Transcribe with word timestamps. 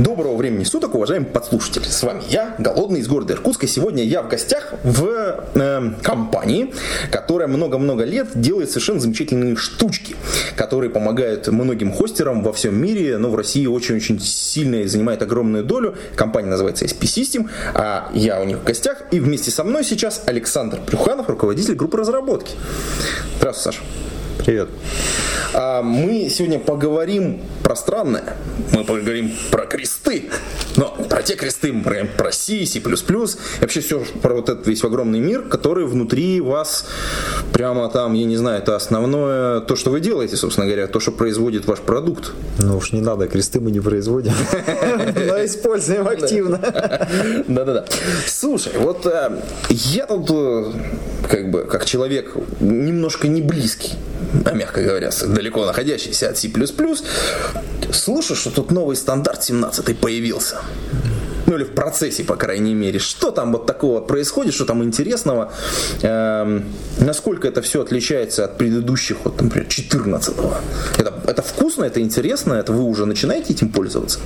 Доброго 0.00 0.34
времени 0.34 0.64
суток, 0.64 0.94
уважаемые 0.94 1.30
подслушатели. 1.30 1.84
С 1.84 2.02
вами 2.02 2.22
я, 2.30 2.54
Голодный 2.58 3.00
из 3.00 3.08
города 3.08 3.34
Иркутска. 3.34 3.66
Сегодня 3.66 4.02
я 4.02 4.22
в 4.22 4.28
гостях 4.28 4.72
в 4.82 5.44
э, 5.54 5.92
компании, 6.02 6.72
которая 7.10 7.48
много-много 7.48 8.04
лет 8.04 8.28
делает 8.34 8.70
совершенно 8.70 8.98
замечательные 8.98 9.56
штучки, 9.56 10.16
которые 10.56 10.88
помогают 10.88 11.48
многим 11.48 11.92
хостерам 11.92 12.42
во 12.42 12.54
всем 12.54 12.80
мире, 12.80 13.18
но 13.18 13.28
в 13.28 13.36
России 13.36 13.66
очень-очень 13.66 14.18
сильно 14.20 14.76
и 14.76 14.86
занимает 14.86 15.20
огромную 15.20 15.64
долю. 15.64 15.94
Компания 16.16 16.48
называется 16.48 16.86
SP 16.86 17.04
System, 17.04 17.50
а 17.74 18.10
я 18.14 18.40
у 18.40 18.46
них 18.46 18.56
в 18.56 18.64
гостях. 18.64 19.02
И 19.10 19.20
вместе 19.20 19.50
со 19.50 19.64
мной 19.64 19.84
сейчас 19.84 20.22
Александр 20.24 20.80
Плюханов, 20.80 21.28
руководитель 21.28 21.74
группы 21.74 21.98
разработки. 21.98 22.54
Здравствуй, 23.36 23.74
Саша. 23.74 23.82
Привет. 24.44 24.68
А, 25.52 25.82
Мы 25.82 26.30
сегодня 26.30 26.58
поговорим 26.58 27.42
про 27.62 27.76
странное. 27.76 28.36
Мы 28.72 28.84
поговорим 28.84 29.32
про 29.50 29.66
кресты. 29.66 30.30
Но 30.76 30.96
про 31.08 31.22
те 31.22 31.34
кресты, 31.34 31.72
мы 31.72 31.82
поговорим 31.82 32.08
про 32.16 32.32
C, 32.32 32.64
C++. 32.64 32.78
И 32.78 32.82
вообще 33.60 33.80
все 33.80 34.02
про 34.22 34.34
вот 34.34 34.48
этот 34.48 34.66
весь 34.66 34.82
огромный 34.82 35.18
мир, 35.18 35.42
который 35.42 35.84
внутри 35.84 36.40
вас 36.40 36.86
прямо 37.52 37.88
там, 37.90 38.14
я 38.14 38.24
не 38.24 38.36
знаю, 38.36 38.62
это 38.62 38.76
основное, 38.76 39.60
то, 39.60 39.76
что 39.76 39.90
вы 39.90 40.00
делаете, 40.00 40.36
собственно 40.36 40.66
говоря, 40.66 40.86
то, 40.86 41.00
что 41.00 41.12
производит 41.12 41.66
ваш 41.66 41.80
продукт. 41.80 42.32
Ну 42.58 42.78
уж 42.78 42.92
не 42.92 43.00
надо, 43.00 43.28
кресты 43.28 43.60
мы 43.60 43.70
не 43.70 43.80
производим, 43.80 44.32
но 45.26 45.44
используем 45.44 46.08
активно. 46.08 46.58
Да-да-да. 47.48 47.84
Слушай, 48.26 48.72
вот 48.78 49.04
э, 49.06 49.42
я 49.68 50.06
тут, 50.06 50.30
э, 50.30 50.72
как 51.28 51.50
бы, 51.50 51.64
как 51.64 51.84
человек 51.84 52.32
немножко 52.60 53.28
не 53.28 53.42
близкий, 53.42 53.92
мягко 54.52 54.82
говоря, 54.82 55.10
далеко 55.26 55.66
находящийся 55.66 56.30
от 56.30 56.38
C++, 56.38 56.50
слышу, 57.92 58.36
что 58.36 58.50
тут 58.50 58.70
новый 58.70 58.96
стандарт 58.96 59.44
17 59.44 59.98
появился. 59.98 60.58
Ну 61.46 61.56
или 61.56 61.64
в 61.64 61.70
процессе, 61.70 62.24
по 62.24 62.36
крайней 62.36 62.74
мере. 62.74 62.98
Что 62.98 63.30
там 63.30 63.52
вот 63.52 63.66
такого 63.66 64.00
происходит, 64.00 64.54
что 64.54 64.64
там 64.64 64.82
интересного? 64.84 65.52
Эм, 66.02 66.64
насколько 66.98 67.48
это 67.48 67.62
все 67.62 67.82
отличается 67.82 68.44
от 68.44 68.58
предыдущих, 68.58 69.16
вот, 69.24 69.40
например, 69.40 69.66
14-го? 69.68 70.54
Это, 70.98 71.12
это 71.26 71.42
вкусно, 71.42 71.84
это 71.84 72.00
интересно, 72.00 72.54
это 72.54 72.72
вы 72.72 72.82
уже 72.84 73.06
начинаете 73.06 73.52
этим 73.52 73.70
пользоваться? 73.70 74.18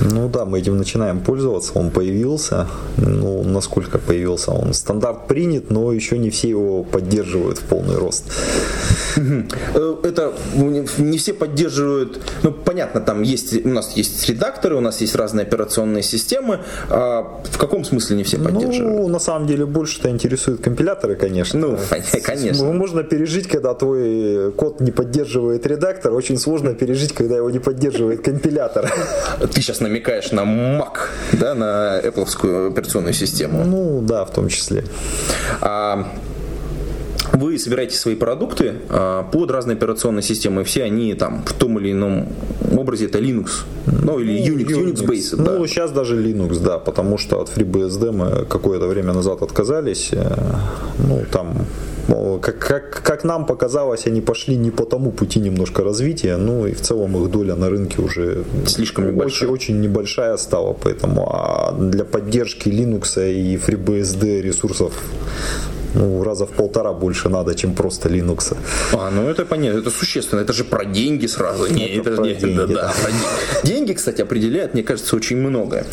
Ну 0.00 0.28
да, 0.28 0.44
мы 0.44 0.58
этим 0.58 0.76
начинаем 0.76 1.20
пользоваться, 1.20 1.72
он 1.74 1.90
появился. 1.90 2.66
Ну, 2.96 3.42
насколько 3.44 3.98
появился? 3.98 4.50
Он 4.50 4.74
стандарт 4.74 5.28
принят, 5.28 5.70
но 5.70 5.92
еще 5.92 6.18
не 6.18 6.30
все 6.30 6.48
его 6.48 6.82
поддерживают 6.82 7.58
в 7.58 7.62
полный 7.62 7.96
рост. 7.96 8.24
Э, 9.16 9.94
Это 10.02 10.32
не- 10.56 10.86
не 10.98 11.18
все 11.18 11.32
поддерживают. 11.32 12.20
Ну, 12.42 12.52
понятно, 12.52 13.00
там 13.00 13.22
есть 13.22 13.64
у 13.64 13.68
нас 13.68 13.96
есть 13.96 14.28
редакторы, 14.28 14.76
у 14.76 14.80
нас 14.80 15.00
есть 15.00 15.14
разные 15.14 15.46
операционные 15.46 16.02
системы. 16.02 16.53
А 16.88 17.40
в 17.44 17.58
каком 17.58 17.84
смысле 17.84 18.16
не 18.16 18.24
все 18.24 18.38
поддерживают? 18.38 19.00
Ну, 19.00 19.08
на 19.08 19.18
самом 19.18 19.46
деле, 19.46 19.66
больше-то 19.66 20.10
интересуют 20.10 20.60
компиляторы, 20.60 21.16
конечно. 21.16 21.58
Ну, 21.58 21.78
конечно. 22.24 22.64
Ну, 22.66 22.72
Можно 22.72 23.02
пережить, 23.02 23.48
когда 23.48 23.74
твой 23.74 24.52
код 24.52 24.80
не 24.80 24.90
поддерживает 24.90 25.66
редактор, 25.66 26.12
очень 26.12 26.38
сложно 26.38 26.74
пережить, 26.74 27.12
когда 27.12 27.36
его 27.36 27.50
не 27.50 27.58
поддерживает 27.58 28.22
компилятор. 28.24 28.92
Ты 29.40 29.60
сейчас 29.60 29.80
намекаешь 29.80 30.32
на 30.32 30.40
Mac, 30.40 31.08
да, 31.32 31.54
на 31.54 32.00
Apple 32.00 32.68
операционную 32.68 33.14
систему. 33.14 33.64
Ну, 33.64 34.00
да, 34.02 34.24
в 34.24 34.30
том 34.30 34.48
числе. 34.48 34.84
А 35.60 36.06
вы 37.34 37.58
собираете 37.58 37.96
свои 37.96 38.14
продукты 38.14 38.74
а, 38.88 39.24
под 39.24 39.50
разные 39.50 39.76
операционные 39.76 40.22
системы, 40.22 40.64
все 40.64 40.84
они 40.84 41.14
там 41.14 41.44
в 41.44 41.52
том 41.52 41.78
или 41.78 41.92
ином 41.92 42.28
образе 42.76 43.06
это 43.06 43.18
Linux, 43.18 43.64
ну 43.86 44.18
или 44.18 44.34
Unix, 44.34 44.66
Unix 44.66 45.06
based, 45.06 45.36
да. 45.36 45.52
Ну, 45.52 45.66
сейчас 45.66 45.90
даже 45.92 46.16
Linux, 46.16 46.60
да, 46.60 46.78
потому 46.78 47.18
что 47.18 47.40
от 47.40 47.48
FreeBSD 47.48 48.12
мы 48.12 48.44
какое-то 48.46 48.86
время 48.86 49.12
назад 49.12 49.42
отказались. 49.42 50.10
Э, 50.12 50.36
Ну, 51.08 51.24
там, 51.30 51.66
как, 52.40 52.58
как, 52.58 53.02
как 53.02 53.24
нам 53.24 53.46
показалось, 53.46 54.06
они 54.06 54.20
пошли 54.20 54.56
не 54.56 54.70
по 54.70 54.84
тому 54.84 55.10
пути 55.10 55.40
немножко 55.40 55.82
развития, 55.82 56.36
ну 56.36 56.66
и 56.66 56.72
в 56.72 56.80
целом 56.80 57.16
их 57.16 57.30
доля 57.30 57.56
на 57.56 57.68
рынке 57.68 58.00
уже 58.02 58.44
Слишком 58.66 59.06
небольшая. 59.06 59.48
Очень, 59.50 59.74
очень 59.74 59.80
небольшая 59.80 60.36
стала, 60.36 60.72
поэтому 60.72 61.28
а 61.32 61.72
для 61.72 62.04
поддержки 62.04 62.68
Linux 62.68 63.18
и 63.18 63.56
FreeBSD 63.56 64.40
ресурсов 64.42 64.92
ну, 65.94 66.22
раза 66.24 66.44
в 66.44 66.50
полтора 66.50 66.92
больше 66.92 67.28
надо, 67.28 67.54
чем 67.54 67.74
просто 67.74 68.08
Linux. 68.08 68.56
А, 68.92 69.10
ну 69.10 69.28
это 69.28 69.44
понятно, 69.44 69.78
это 69.78 69.90
существенно, 69.90 70.40
это 70.40 70.52
же 70.52 70.64
про 70.64 70.84
деньги 70.84 71.26
сразу. 71.28 71.66
Не, 71.72 71.86
Это 71.86 72.10
это, 72.10 72.16
про 72.16 72.26
не- 72.26 72.34
деньги, 72.34 72.56
да, 72.56 72.66
да, 72.66 72.94
про 73.02 73.10
деньги. 73.10 73.26
Деньги, 73.74 73.92
кстати, 73.92 74.22
определяют, 74.22 74.74
мне 74.74 74.82
кажется, 74.82 75.16
очень 75.16 75.36
многое. 75.36 75.84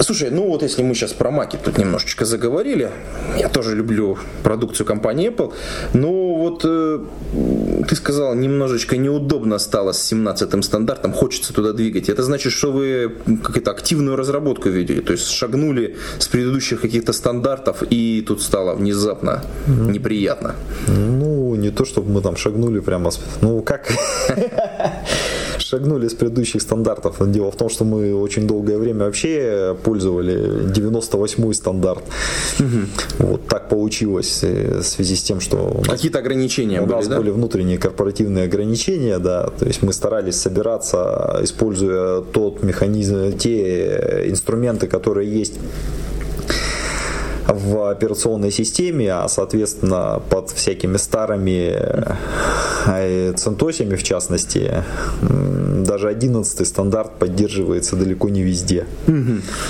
Слушай, 0.00 0.30
ну 0.30 0.46
вот 0.46 0.62
если 0.62 0.82
мы 0.82 0.94
сейчас 0.94 1.12
про 1.12 1.30
маки 1.30 1.58
тут 1.62 1.78
немножечко 1.78 2.24
заговорили, 2.24 2.90
я 3.38 3.48
тоже 3.48 3.74
люблю 3.74 4.18
продукцию 4.42 4.86
компании 4.86 5.30
Apple, 5.30 5.52
но 5.94 6.34
вот 6.34 6.64
э, 6.64 7.00
ты 7.88 7.96
сказал, 7.96 8.34
немножечко 8.34 8.96
неудобно 8.96 9.58
стало 9.58 9.92
с 9.92 10.12
17-м 10.12 10.62
стандартом, 10.62 11.12
хочется 11.12 11.54
туда 11.54 11.72
двигать. 11.72 12.08
Это 12.08 12.22
значит, 12.22 12.52
что 12.52 12.72
вы 12.72 13.12
какую-то 13.42 13.70
активную 13.70 14.16
разработку 14.16 14.68
ведете, 14.68 15.00
то 15.00 15.12
есть 15.12 15.30
шагнули 15.30 15.96
с 16.18 16.28
предыдущих 16.28 16.80
каких-то 16.80 17.12
стандартов, 17.12 17.82
и 17.90 18.22
тут 18.26 18.42
стало 18.42 18.74
внезапно 18.74 19.44
неприятно. 19.66 20.54
Ну, 20.88 21.54
не 21.54 21.70
то, 21.70 21.84
чтобы 21.84 22.10
мы 22.10 22.22
там 22.22 22.36
шагнули 22.36 22.80
прямо. 22.80 23.10
Ну, 23.40 23.62
как? 23.62 23.90
Шагнули 25.68 26.06
с 26.06 26.14
предыдущих 26.14 26.62
стандартов. 26.62 27.16
Дело 27.32 27.50
в 27.50 27.56
том, 27.56 27.68
что 27.68 27.84
мы 27.84 28.14
очень 28.14 28.46
долгое 28.46 28.78
время 28.78 29.06
вообще 29.06 29.76
пользовали 29.82 30.64
98-й 30.70 31.54
стандарт. 31.54 32.04
Вот 33.18 33.48
так 33.48 33.68
получилось 33.68 34.40
э, 34.42 34.78
в 34.80 34.84
связи 34.84 35.16
с 35.16 35.22
тем, 35.22 35.40
что 35.40 35.82
Какие-то 35.88 36.20
ограничения 36.20 36.80
у 36.80 36.86
были, 36.86 36.96
нас 36.96 37.08
да? 37.08 37.18
были 37.18 37.30
внутренние 37.30 37.78
корпоративные 37.78 38.44
ограничения, 38.44 39.18
да, 39.18 39.48
то 39.58 39.66
есть 39.66 39.82
мы 39.82 39.92
старались 39.92 40.36
собираться, 40.36 41.40
используя 41.42 42.20
тот 42.20 42.62
механизм, 42.62 43.36
те 43.36 44.24
инструменты, 44.26 44.86
которые 44.86 45.28
есть 45.28 45.54
в 47.48 47.90
операционной 47.90 48.50
системе, 48.50 49.12
а 49.12 49.28
соответственно 49.28 50.22
под 50.30 50.50
всякими 50.50 50.96
старыми 50.96 51.76
э, 52.86 53.32
центосями 53.32 53.96
в 53.96 54.02
частности, 54.02 54.84
даже 55.86 56.08
11 56.08 56.66
стандарт 56.66 57.18
поддерживается 57.18 57.96
далеко 57.96 58.28
не 58.28 58.42
везде. 58.42 58.86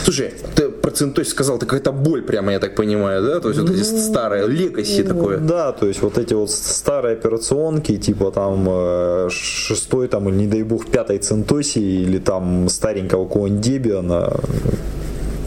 Слушай, 0.04 0.34
ты 0.54 0.69
про 0.69 0.91
центось 0.91 1.28
сказал, 1.28 1.56
это 1.56 1.66
какая-то 1.66 1.93
боль 1.93 2.22
прямо, 2.22 2.53
я 2.53 2.59
так 2.59 2.75
понимаю, 2.75 3.22
да? 3.22 3.41
То 3.41 3.49
есть 3.49 3.60
вот 3.60 3.71
эти 3.71 3.82
старые 3.82 4.47
легаси 4.47 5.03
такое. 5.03 5.38
Да, 5.38 5.72
то 5.72 5.87
есть 5.87 6.03
вот 6.03 6.19
эти 6.19 6.34
вот 6.34 6.50
старые 6.50 7.15
операционки, 7.15 7.97
типа 7.97 8.31
там 8.31 8.66
э, 8.69 9.28
шестой 9.31 10.09
там, 10.09 10.28
или 10.28 10.37
не 10.37 10.47
дай 10.47 10.62
бог, 10.62 10.87
пятой 10.87 11.19
центоси, 11.19 11.78
или 11.78 12.19
там 12.19 12.69
старенького 12.69 13.27
какого-нибудь 13.27 13.60
Дебиана, 13.60 14.33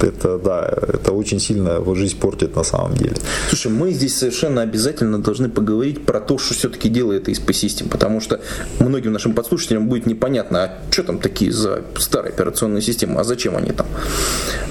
это, 0.03 0.37
да, 0.37 0.65
это 0.65 1.11
очень 1.11 1.39
сильно 1.39 1.69
его 1.69 1.95
жизнь 1.95 2.17
портит 2.19 2.55
на 2.55 2.63
самом 2.63 2.95
деле. 2.95 3.15
Слушай, 3.49 3.71
мы 3.71 3.91
здесь 3.91 4.15
совершенно 4.15 4.61
обязательно 4.61 5.19
должны 5.19 5.49
поговорить 5.49 6.05
про 6.05 6.19
то, 6.19 6.37
что 6.37 6.53
все-таки 6.53 6.89
делает 6.89 7.29
ISP 7.29 7.47
System, 7.47 7.89
потому 7.89 8.21
что 8.21 8.39
многим 8.79 9.13
нашим 9.13 9.33
подслушателям 9.33 9.87
будет 9.87 10.05
непонятно, 10.05 10.63
а 10.63 10.91
что 10.91 11.03
там 11.03 11.19
такие 11.19 11.51
за 11.51 11.83
старые 11.97 12.33
операционные 12.33 12.81
системы, 12.81 13.19
а 13.19 13.23
зачем 13.23 13.55
они 13.55 13.71
там? 13.71 13.87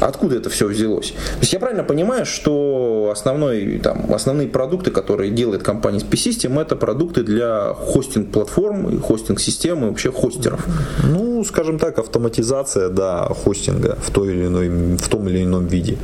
Откуда 0.00 0.36
это 0.36 0.50
все 0.50 0.66
взялось? 0.66 1.08
То 1.08 1.40
есть 1.40 1.52
я 1.52 1.58
правильно 1.58 1.84
понимаю, 1.84 2.26
что 2.26 3.10
основной, 3.12 3.78
там, 3.78 4.12
основные 4.12 4.48
продукты, 4.48 4.90
которые 4.90 5.30
делает 5.30 5.62
компания 5.62 5.98
ISP 5.98 6.12
System, 6.12 6.60
это 6.60 6.76
продукты 6.76 7.22
для 7.22 7.74
хостинг-платформ, 7.74 8.90
и 8.90 8.98
хостинг-систем 8.98 9.84
и 9.84 9.88
вообще 9.88 10.10
хостеров. 10.12 10.64
Ну, 11.04 11.37
скажем 11.44 11.78
так, 11.78 11.98
автоматизация, 11.98 12.88
да, 12.88 13.28
хостинга 13.44 13.96
в, 14.02 14.10
той 14.10 14.28
или 14.28 14.46
иной, 14.46 14.68
в 14.96 15.08
том 15.08 15.28
или 15.28 15.42
ином 15.42 15.66
виде. 15.66 15.98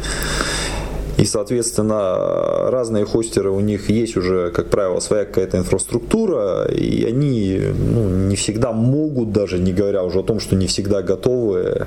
И, 1.16 1.26
соответственно, 1.26 2.70
разные 2.70 3.04
хостеры, 3.04 3.50
у 3.50 3.60
них 3.60 3.88
есть 3.88 4.16
уже, 4.16 4.50
как 4.50 4.68
правило, 4.68 5.00
своя 5.00 5.24
какая-то 5.24 5.58
инфраструктура, 5.58 6.66
и 6.66 7.04
они 7.04 7.60
ну, 7.92 8.08
не 8.08 8.34
всегда 8.36 8.72
могут, 8.72 9.32
даже 9.32 9.58
не 9.58 9.72
говоря 9.72 10.02
уже 10.02 10.18
о 10.18 10.22
том, 10.22 10.40
что 10.40 10.56
не 10.56 10.66
всегда 10.66 11.02
готовы 11.02 11.86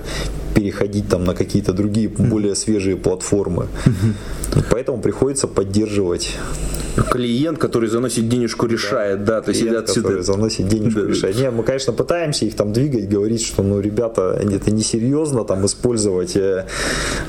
переходить 0.56 1.10
там 1.10 1.26
на 1.26 1.36
какие-то 1.36 1.74
другие 1.74 2.08
более 2.08 2.56
свежие 2.56 2.96
платформы. 2.96 3.68
Поэтому 4.72 5.02
приходится 5.02 5.48
поддерживать 5.48 6.36
клиент, 7.12 7.58
который 7.58 7.90
заносит 7.90 8.28
денежку, 8.30 8.66
решает, 8.66 9.24
да, 9.24 9.42
то 9.42 9.50
есть 9.52 9.62
клиент, 9.62 9.90
сидят 9.90 9.96
который 10.04 10.24
заносит 10.24 10.68
денежку, 10.68 11.02
Да. 11.02 11.08
решает. 11.08 11.38
Не, 11.38 11.52
мы, 11.52 11.64
конечно, 11.64 11.94
пытаемся 11.94 12.46
их 12.46 12.56
там 12.56 12.74
двигать, 12.74 13.08
говорить, 13.10 13.42
что, 13.44 13.64
ну, 13.64 13.80
ребята, 13.80 14.38
это 14.42 14.72
несерьезно 14.72 15.44
там 15.44 15.66
использовать 15.66 16.36
э, 16.36 16.66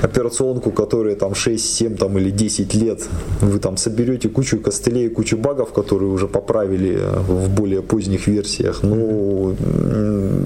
операционку, 0.01 0.71
которая 0.71 1.15
там 1.15 1.35
6, 1.35 1.63
7 1.77 1.97
там, 1.97 2.17
или 2.17 2.31
10 2.31 2.73
лет. 2.75 3.03
Вы 3.41 3.59
там 3.59 3.77
соберете 3.77 4.29
кучу 4.29 4.59
костылей, 4.59 5.09
кучу 5.09 5.37
багов, 5.37 5.73
которые 5.73 6.09
уже 6.09 6.27
поправили 6.27 6.97
э, 6.99 7.19
в 7.19 7.49
более 7.49 7.81
поздних 7.81 8.27
версиях. 8.27 8.83
Ну, 8.83 9.55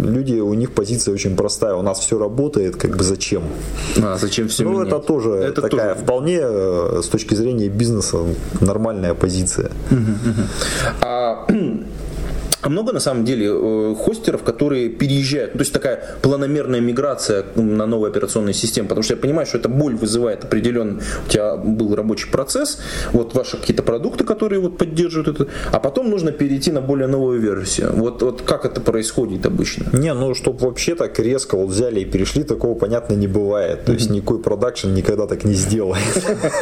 люди, 0.05 0.39
у 0.39 0.53
них 0.53 0.71
позиция 0.71 1.13
очень 1.13 1.35
простая. 1.35 1.75
У 1.75 1.81
нас 1.81 1.99
все 1.99 2.17
работает, 2.19 2.75
как 2.75 2.97
бы 2.97 3.03
зачем? 3.03 3.43
А, 4.01 4.17
зачем 4.17 4.47
все 4.47 4.63
Ну, 4.63 4.81
это 4.81 4.99
тоже 4.99 5.29
Это 5.31 5.61
такая 5.61 5.93
тоже. 5.93 6.03
вполне 6.05 6.39
э, 6.41 7.01
с 7.03 7.07
точки 7.07 7.35
зрения 7.35 7.69
бизнеса 7.69 8.17
нормальная 8.61 9.12
позиция. 9.13 9.71
А, 11.01 11.45
а 12.63 12.69
много 12.69 12.93
на 12.93 12.99
самом 12.99 13.25
деле 13.25 13.47
э, 13.49 13.95
хостеров, 13.97 14.43
которые 14.43 14.87
переезжают, 14.87 15.53
ну, 15.53 15.57
то 15.57 15.61
есть 15.61 15.73
такая 15.73 16.01
планомерная 16.21 16.79
миграция 16.79 17.43
на 17.55 17.85
новую 17.85 18.09
операционную 18.09 18.53
систему, 18.53 18.87
потому 18.87 19.03
что 19.03 19.15
я 19.15 19.19
понимаю, 19.19 19.45
что 19.45 19.57
это 19.57 19.67
боль 19.67 19.95
вызывает 19.95 20.45
определенный, 20.45 21.01
у 21.27 21.29
тебя 21.29 21.57
был 21.57 21.93
рабочий 21.93 22.29
процесс, 22.31 22.79
вот 23.11 23.33
ваши 23.35 23.57
какие-то 23.57 23.83
продукты, 23.83 24.23
которые 24.23 24.61
вот 24.61 24.77
поддерживают 24.77 25.27
это, 25.27 25.51
а 25.73 25.79
потом 25.79 26.09
нужно 26.09 26.31
перейти 26.31 26.71
на 26.71 26.79
более 26.81 27.07
новую 27.07 27.41
версию. 27.41 27.91
Вот, 27.93 28.21
вот 28.21 28.41
как 28.43 28.63
это 28.63 28.79
происходит 28.79 29.45
обычно? 29.45 29.85
Не, 29.91 30.13
ну, 30.13 30.33
чтобы 30.33 30.59
вообще 30.59 30.95
так 30.95 31.19
резко 31.19 31.57
вот 31.57 31.69
взяли 31.69 31.99
и 31.99 32.05
перешли, 32.05 32.43
такого, 32.43 32.75
понятно, 32.75 33.13
не 33.15 33.27
бывает. 33.27 33.83
То 33.83 33.91
есть 33.91 34.09
никакой 34.09 34.39
продакшн 34.39 34.93
никогда 34.93 35.27
так 35.27 35.43
не 35.43 35.53
сделает. 35.53 36.03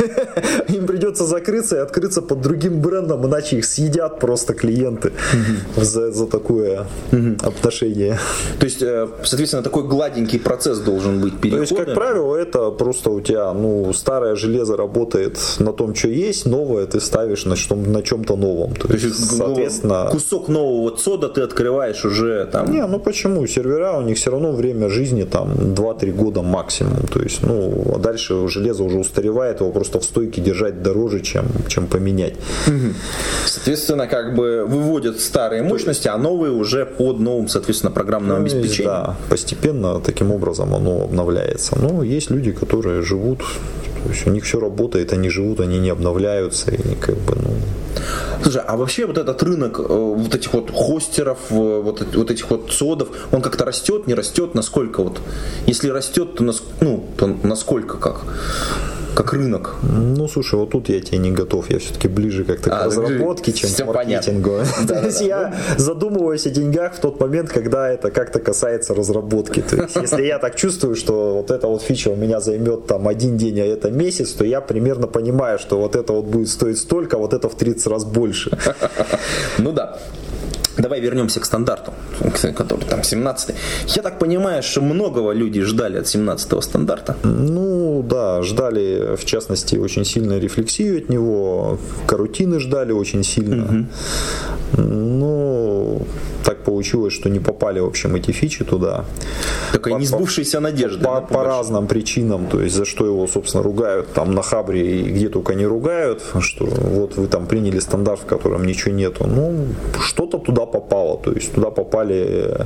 Им 0.68 0.88
придется 0.88 1.26
закрыться 1.26 1.76
и 1.76 1.80
открыться 1.80 2.24
под 2.24 2.42
другим 2.42 2.82
брендом, 2.82 3.28
иначе 3.28 3.58
их 3.58 3.66
съедят 3.66 4.20
просто 4.20 4.54
клиенты 4.56 5.12
за, 5.92 6.12
за 6.12 6.28
такое 6.28 6.88
отношение. 7.44 8.18
То 8.60 8.66
есть, 8.66 8.82
э, 8.82 9.08
соответственно, 9.24 9.64
такой 9.64 9.84
гладенький 9.84 10.40
процесс 10.40 10.80
должен 10.80 11.22
быть 11.22 11.34
То 11.36 11.40
перехода. 11.40 11.62
есть, 11.62 11.76
как 11.76 11.94
правило, 11.94 12.36
это 12.36 12.72
просто 12.72 13.10
у 13.10 13.22
тебя, 13.22 13.54
ну, 13.54 13.94
старое 13.94 14.36
железо 14.36 14.78
работает 14.78 15.38
на 15.60 15.74
том, 15.74 15.96
что 15.96 16.08
есть, 16.08 16.46
новое 16.46 16.86
ты 16.86 17.00
ставишь 17.00 17.46
на, 17.46 17.56
на 17.76 18.02
чем-то 18.02 18.36
новом. 18.36 18.74
То 18.76 18.88
То 18.88 18.94
есть, 18.94 19.06
есть, 19.06 19.32
ну, 19.32 19.38
соответственно... 19.38 20.10
кусок 20.12 20.48
нового 20.48 20.92
цода 20.98 21.28
ты 21.30 21.42
открываешь 21.42 22.06
уже 22.06 22.46
там. 22.52 22.72
Не, 22.72 22.86
ну 22.88 23.00
почему? 23.00 23.46
Сервера 23.48 23.98
у 23.98 24.02
них 24.02 24.18
все 24.18 24.32
равно 24.32 24.52
время 24.52 24.90
жизни 24.90 25.24
там 25.24 25.54
2-3 25.54 26.12
года 26.12 26.42
максимум. 26.42 27.08
То 27.14 27.22
есть, 27.22 27.44
ну, 27.44 27.94
а 27.96 28.00
дальше 28.00 28.48
железо 28.48 28.84
уже 28.84 28.98
устаревает, 28.98 29.62
его 29.62 29.72
просто 29.72 30.00
в 30.00 30.04
стойке 30.04 30.42
держать 30.42 30.82
дороже, 30.84 31.20
чем, 31.22 31.46
чем 31.68 31.88
поменять. 31.88 32.34
Соответственно, 33.46 34.08
как 34.08 34.36
бы 34.36 34.66
выводят 34.68 35.20
старые 35.20 35.64
мощности, 35.64 35.81
а 36.08 36.18
новые 36.18 36.52
уже 36.52 36.86
под 36.86 37.20
новым, 37.20 37.48
соответственно, 37.48 37.92
программным 37.92 38.38
Ну, 38.38 38.42
обеспечением. 38.42 38.86
Да, 38.86 39.16
постепенно 39.30 40.00
таким 40.00 40.32
образом 40.32 40.74
оно 40.76 41.04
обновляется. 41.04 41.78
Но 41.80 42.04
есть 42.04 42.32
люди, 42.32 42.52
которые 42.52 43.02
живут, 43.02 43.40
то 44.04 44.10
есть 44.10 44.28
у 44.28 44.32
них 44.32 44.44
все 44.44 44.60
работает, 44.60 45.14
они 45.14 45.30
живут, 45.30 45.60
они 45.60 45.80
не 45.80 45.90
обновляются, 45.90 46.72
и 46.72 46.96
как 46.96 47.16
бы, 47.18 47.36
ну, 47.36 47.52
Слушай, 48.42 48.62
а 48.66 48.76
вообще 48.76 49.06
вот 49.06 49.18
этот 49.18 49.44
рынок 49.44 49.80
э, 49.80 49.84
вот 49.84 50.34
этих 50.34 50.54
вот 50.54 50.72
хостеров, 50.72 51.38
э, 51.52 51.82
вот, 51.84 52.16
вот 52.16 52.32
этих 52.32 52.50
вот 52.50 52.72
содов, 52.72 53.10
он 53.32 53.42
как-то 53.42 53.66
растет, 53.66 54.08
не 54.08 54.16
растет, 54.16 54.56
насколько 54.56 55.04
вот? 55.04 55.20
Если 55.68 55.90
растет, 55.90 56.36
то, 56.36 56.44
нас, 56.44 56.64
ну, 56.80 57.06
то 57.18 57.28
насколько 57.44 57.98
как? 57.98 58.22
Как 59.16 59.34
рынок. 59.34 59.76
Ну, 59.84 60.28
слушай, 60.28 60.56
вот 60.56 60.70
тут 60.70 60.90
я 60.90 61.02
тебе 61.02 61.18
не 61.18 61.32
готов. 61.32 61.70
Я 61.70 61.80
все-таки 61.80 62.08
ближе 62.08 62.44
как-то 62.46 62.70
к 62.70 62.74
А, 62.74 62.86
разработке, 62.86 63.52
чем 63.52 63.70
к 63.70 63.86
маркетингу. 63.86 64.60
То 64.88 65.06
есть 65.06 65.22
я 65.22 65.54
задумываюсь 65.78 66.46
о 66.48 66.50
деньгах 66.50 66.96
в 66.96 67.00
тот 67.00 67.20
момент, 67.20 67.50
когда 67.50 67.90
это 67.90 68.10
как-то 68.10 68.40
касается 68.40 68.94
разработки. 68.94 69.62
То 69.62 69.76
есть 69.76 69.96
если 69.96 70.24
я 70.24 70.40
так 70.40 70.56
чувствую, 70.56 70.96
что 70.96 71.34
вот 71.36 71.52
эта 71.52 71.68
вот 71.68 71.82
фича 71.82 72.10
у 72.10 72.16
меня 72.16 72.40
займет 72.40 72.88
там 72.88 73.08
один 73.08 73.38
день, 73.38 73.60
а 73.60 73.66
это 73.66 73.92
месяц, 73.92 74.32
то 74.32 74.46
я 74.46 74.62
примерно 74.62 75.08
понимаю, 75.08 75.60
что 75.60 75.78
вот 75.78 75.96
это 75.96 76.14
вот 76.14 76.26
будет 76.26 76.50
стоить 76.50 76.78
столько, 76.78 77.18
а 77.18 77.20
вот 77.20 77.34
это 77.34 77.50
в 77.50 77.56
30 77.56 77.88
раз 77.88 78.06
больше. 78.06 78.58
Ну 79.58 79.72
да. 79.74 80.00
Давай 80.82 81.00
вернемся 81.00 81.40
к 81.40 81.46
стандарту, 81.46 81.94
который 82.56 82.86
там 82.86 83.04
17 83.04 83.56
Я 83.96 84.02
так 84.02 84.20
понимаю, 84.20 84.64
что 84.64 84.82
многого 84.82 85.32
люди 85.32 85.62
ждали 85.62 86.00
от 86.00 86.08
17 86.08 86.64
стандарта. 86.64 87.16
Ну 87.24 88.04
да, 88.04 88.42
ждали 88.42 89.16
в 89.16 89.26
частности 89.26 89.76
очень 89.76 90.06
сильно 90.06 90.40
рефлексию 90.40 90.98
от 90.98 91.10
него, 91.10 91.78
карутины 92.08 92.60
ждали 92.60 92.94
очень 92.94 93.24
сильно. 93.24 93.88
Но 94.78 96.02
так 96.44 96.64
получилось, 96.64 97.14
что 97.14 97.30
не 97.30 97.40
попали, 97.40 97.80
в 97.80 97.86
общем, 97.86 98.16
эти 98.16 98.32
фичи 98.32 98.64
туда. 98.64 99.06
Такая 99.72 99.96
По- 99.96 100.00
несбывшаяся 100.00 100.60
надежда. 100.60 101.06
По, 101.06 101.16
да, 101.16 101.22
по 101.22 101.44
разным 101.44 101.88
причинам, 101.88 102.48
то 102.48 102.62
есть 102.62 102.76
за 102.76 102.86
что 102.86 103.06
его, 103.06 103.28
собственно, 103.28 103.64
ругают 103.64 104.14
там 104.14 104.34
на 104.34 104.42
Хабре 104.42 105.02
и 105.02 105.04
где 105.04 105.30
только 105.30 105.54
не 105.54 105.66
ругают, 105.66 106.24
что 106.40 106.66
вот 106.66 107.18
вы 107.18 107.28
там 107.28 107.46
приняли 107.46 107.80
стандарт, 107.80 108.22
в 108.22 108.26
котором 108.26 108.66
ничего 108.66 108.94
нету. 108.94 109.26
Ну, 109.28 109.68
что-то 110.00 110.38
туда 110.38 110.66
попало, 110.66 111.18
то 111.18 111.32
есть 111.32 111.54
туда 111.54 111.70
попали, 111.70 112.66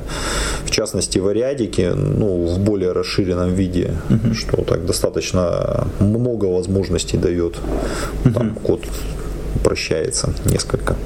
в 0.64 0.70
частности, 0.70 1.18
вариадики, 1.18 1.92
ну, 1.94 2.46
в 2.46 2.58
более 2.58 2.92
расширенном 2.92 3.54
виде, 3.54 3.94
что 4.34 4.62
так 4.62 4.86
достаточно 4.86 5.86
много 6.00 6.46
возможностей 6.46 7.18
дает. 7.18 7.56
Там 8.34 8.54
код 8.54 8.80
прощается 9.62 10.32
несколько. 10.44 10.96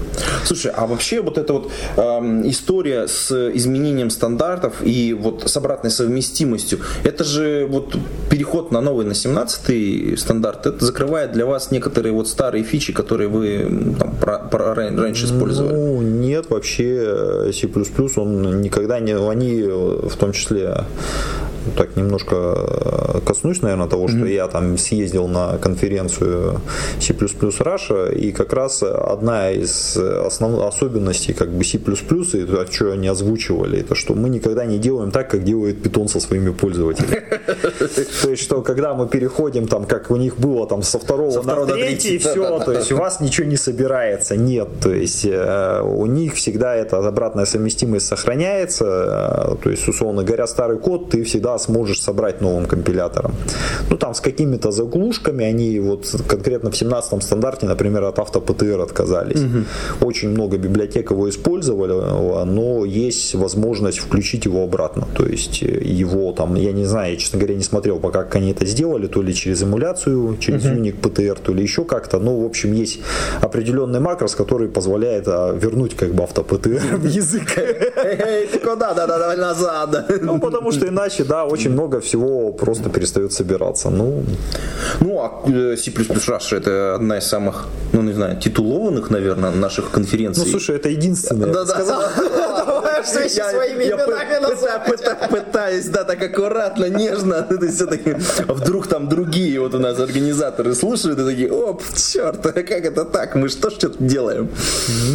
Слушай, 0.44 0.72
а 0.74 0.86
вообще 0.86 1.20
вот 1.20 1.38
эта 1.38 1.52
вот 1.52 1.70
эм, 1.96 2.48
история 2.48 3.06
с 3.08 3.30
изменением 3.54 4.10
стандартов 4.10 4.74
и 4.82 5.14
вот 5.14 5.48
с 5.48 5.56
обратной 5.56 5.90
совместимостью, 5.90 6.80
это 7.04 7.24
же 7.24 7.66
вот 7.70 7.96
переход 8.30 8.72
на 8.72 8.80
новый, 8.80 9.06
на 9.06 9.14
17 9.14 10.18
стандарт, 10.18 10.66
это 10.66 10.84
закрывает 10.84 11.32
для 11.32 11.46
вас 11.46 11.70
некоторые 11.70 12.12
вот 12.12 12.28
старые 12.28 12.64
фичи, 12.64 12.92
которые 12.92 13.28
вы 13.28 13.94
там, 13.98 14.16
про- 14.16 14.38
про- 14.38 14.74
ран- 14.74 14.98
раньше 14.98 15.26
использовали. 15.26 15.74
Ну, 15.74 16.02
нет, 16.02 16.50
вообще 16.50 16.98
э, 17.48 17.52
C++ 17.52 17.68
он 18.16 18.60
никогда 18.60 19.00
не... 19.00 19.12
Они 19.16 19.62
в 19.62 20.16
том 20.16 20.32
числе 20.32 20.84
так 21.76 21.96
немножко 21.96 22.36
э, 22.36 23.20
коснусь, 23.24 23.62
наверное, 23.62 23.88
того, 23.88 24.08
что 24.08 24.26
я 24.26 24.46
там 24.48 24.78
съездил 24.78 25.28
на 25.28 25.58
конференцию 25.58 26.60
C++ 27.00 27.12
Russia, 27.12 28.14
и 28.14 28.32
как 28.32 28.52
раз 28.52 28.82
одна 28.82 29.50
из 29.50 29.96
основных 29.96 30.64
особенностей 30.64 31.32
как 31.32 31.50
бы 31.50 31.64
C++, 31.64 31.78
и 31.78 31.80
то, 31.80 32.66
что 32.70 32.92
они 32.92 33.08
озвучивали, 33.08 33.80
это 33.80 33.94
что 33.94 34.14
мы 34.14 34.28
никогда 34.28 34.64
не 34.64 34.78
делаем 34.78 35.10
так, 35.10 35.30
как 35.30 35.44
делает 35.44 35.84
Python 35.84 36.08
со 36.08 36.20
своими 36.20 36.50
пользователями. 36.50 37.19
То 37.46 38.30
есть, 38.30 38.42
что 38.42 38.62
когда 38.62 38.94
мы 38.94 39.08
переходим, 39.08 39.66
там, 39.66 39.84
как 39.84 40.10
у 40.10 40.16
них 40.16 40.38
было 40.38 40.66
там 40.66 40.82
со 40.82 40.98
второго 40.98 41.34
на 41.34 41.42
второго 41.42 41.66
на 41.66 41.74
третий, 41.74 42.18
все, 42.18 42.60
то 42.60 42.72
есть 42.72 42.92
у 42.92 42.96
вас 42.96 43.20
ничего 43.20 43.46
не 43.46 43.56
собирается, 43.56 44.36
нет, 44.36 44.68
то 44.82 44.92
есть 44.92 45.24
э, 45.24 45.82
у 45.82 46.06
них 46.06 46.34
всегда 46.34 46.74
эта 46.74 46.98
обратная 46.98 47.44
совместимость 47.44 48.06
сохраняется, 48.06 48.84
э, 48.84 49.62
то 49.62 49.70
есть 49.70 49.88
условно 49.88 50.22
говоря, 50.22 50.46
старый 50.46 50.78
код 50.78 51.10
ты 51.10 51.24
всегда 51.24 51.58
сможешь 51.58 52.00
собрать 52.00 52.40
новым 52.40 52.66
компилятором. 52.66 53.34
Ну 53.90 53.96
там 53.96 54.14
с 54.14 54.20
какими-то 54.20 54.70
заглушками 54.70 55.44
они 55.44 55.80
вот 55.80 56.06
конкретно 56.28 56.70
в 56.70 56.76
17 56.76 57.22
стандарте, 57.22 57.66
например, 57.66 58.04
от 58.04 58.18
автопТР 58.18 58.80
отказались. 58.80 59.40
Очень 60.00 60.30
много 60.30 60.58
библиотек 60.58 61.10
его 61.10 61.28
использовали, 61.28 61.92
э, 61.92 62.44
но 62.44 62.84
есть 62.84 63.34
возможность 63.34 63.98
включить 63.98 64.46
его 64.46 64.64
обратно, 64.64 65.06
то 65.16 65.26
есть 65.26 65.62
его 65.62 66.32
там, 66.32 66.54
я 66.54 66.72
не 66.72 66.84
знаю, 66.84 67.12
я, 67.12 67.18
честно 67.30 67.38
говоря, 67.38 67.54
не 67.54 67.62
смотрел 67.62 68.00
пока, 68.00 68.24
как 68.24 68.34
они 68.34 68.50
это 68.50 68.66
сделали, 68.66 69.06
то 69.06 69.22
ли 69.22 69.32
через 69.32 69.62
эмуляцию, 69.62 70.36
через 70.38 70.64
Unique 70.64 71.00
PTR, 71.00 71.38
то 71.40 71.52
ли 71.52 71.62
еще 71.62 71.84
как-то, 71.84 72.18
но 72.18 72.40
в 72.40 72.44
общем 72.44 72.72
есть 72.72 73.00
определенный 73.40 74.00
макрос, 74.00 74.34
который 74.34 74.68
позволяет 74.68 75.28
а, 75.28 75.52
вернуть 75.52 75.94
как 75.94 76.12
бы 76.12 76.24
автопТР 76.24 76.96
в 76.96 77.06
язык. 77.06 77.56
Эй, 77.56 78.48
ты 78.48 78.58
куда? 78.58 78.94
Да, 78.94 79.06
да, 79.06 79.18
давай 79.18 79.36
назад. 79.36 80.10
Ну, 80.20 80.40
потому 80.40 80.72
что 80.72 80.88
иначе, 80.88 81.24
да, 81.24 81.44
очень 81.44 81.70
много 81.70 82.00
всего 82.00 82.52
просто 82.52 82.90
перестает 82.90 83.32
собираться. 83.32 83.90
Ну, 83.90 84.24
Ну, 85.00 85.20
а 85.20 85.42
э, 85.46 85.76
C++ 85.76 85.90
Rush 85.90 86.56
это 86.56 86.94
одна 86.96 87.18
из 87.18 87.26
самых, 87.26 87.66
ну, 87.92 88.02
не 88.02 88.12
знаю, 88.12 88.40
титулованных, 88.40 89.10
наверное, 89.10 89.52
наших 89.52 89.90
конференций. 89.90 90.44
ну 90.44 90.50
слушай, 90.50 90.76
это 90.76 90.88
единственное. 90.88 91.52
Да-да. 91.52 91.74
Сказал. 91.74 92.02
Давай 92.66 93.04
своими 93.04 93.84
именами 93.84 95.28
Пытаюсь, 95.30 95.86
да, 95.86 96.04
так 96.04 96.22
аккуратно, 96.22 96.86
нежно. 97.20 97.42
То 97.42 97.64
есть 97.64 97.76
все-таки 97.76 98.16
вдруг 98.48 98.86
там 98.86 99.08
другие 99.08 99.60
вот 99.60 99.74
у 99.74 99.78
нас 99.78 99.98
организаторы 99.98 100.74
слушают 100.74 101.18
и 101.18 101.24
такие, 101.24 101.52
оп, 101.52 101.82
черт, 101.96 102.44
а 102.44 102.52
как 102.52 102.70
это 102.70 103.04
так? 103.04 103.34
Мы 103.34 103.48
что 103.48 103.70
ж 103.70 103.74
что-то 103.74 104.02
делаем? 104.02 104.48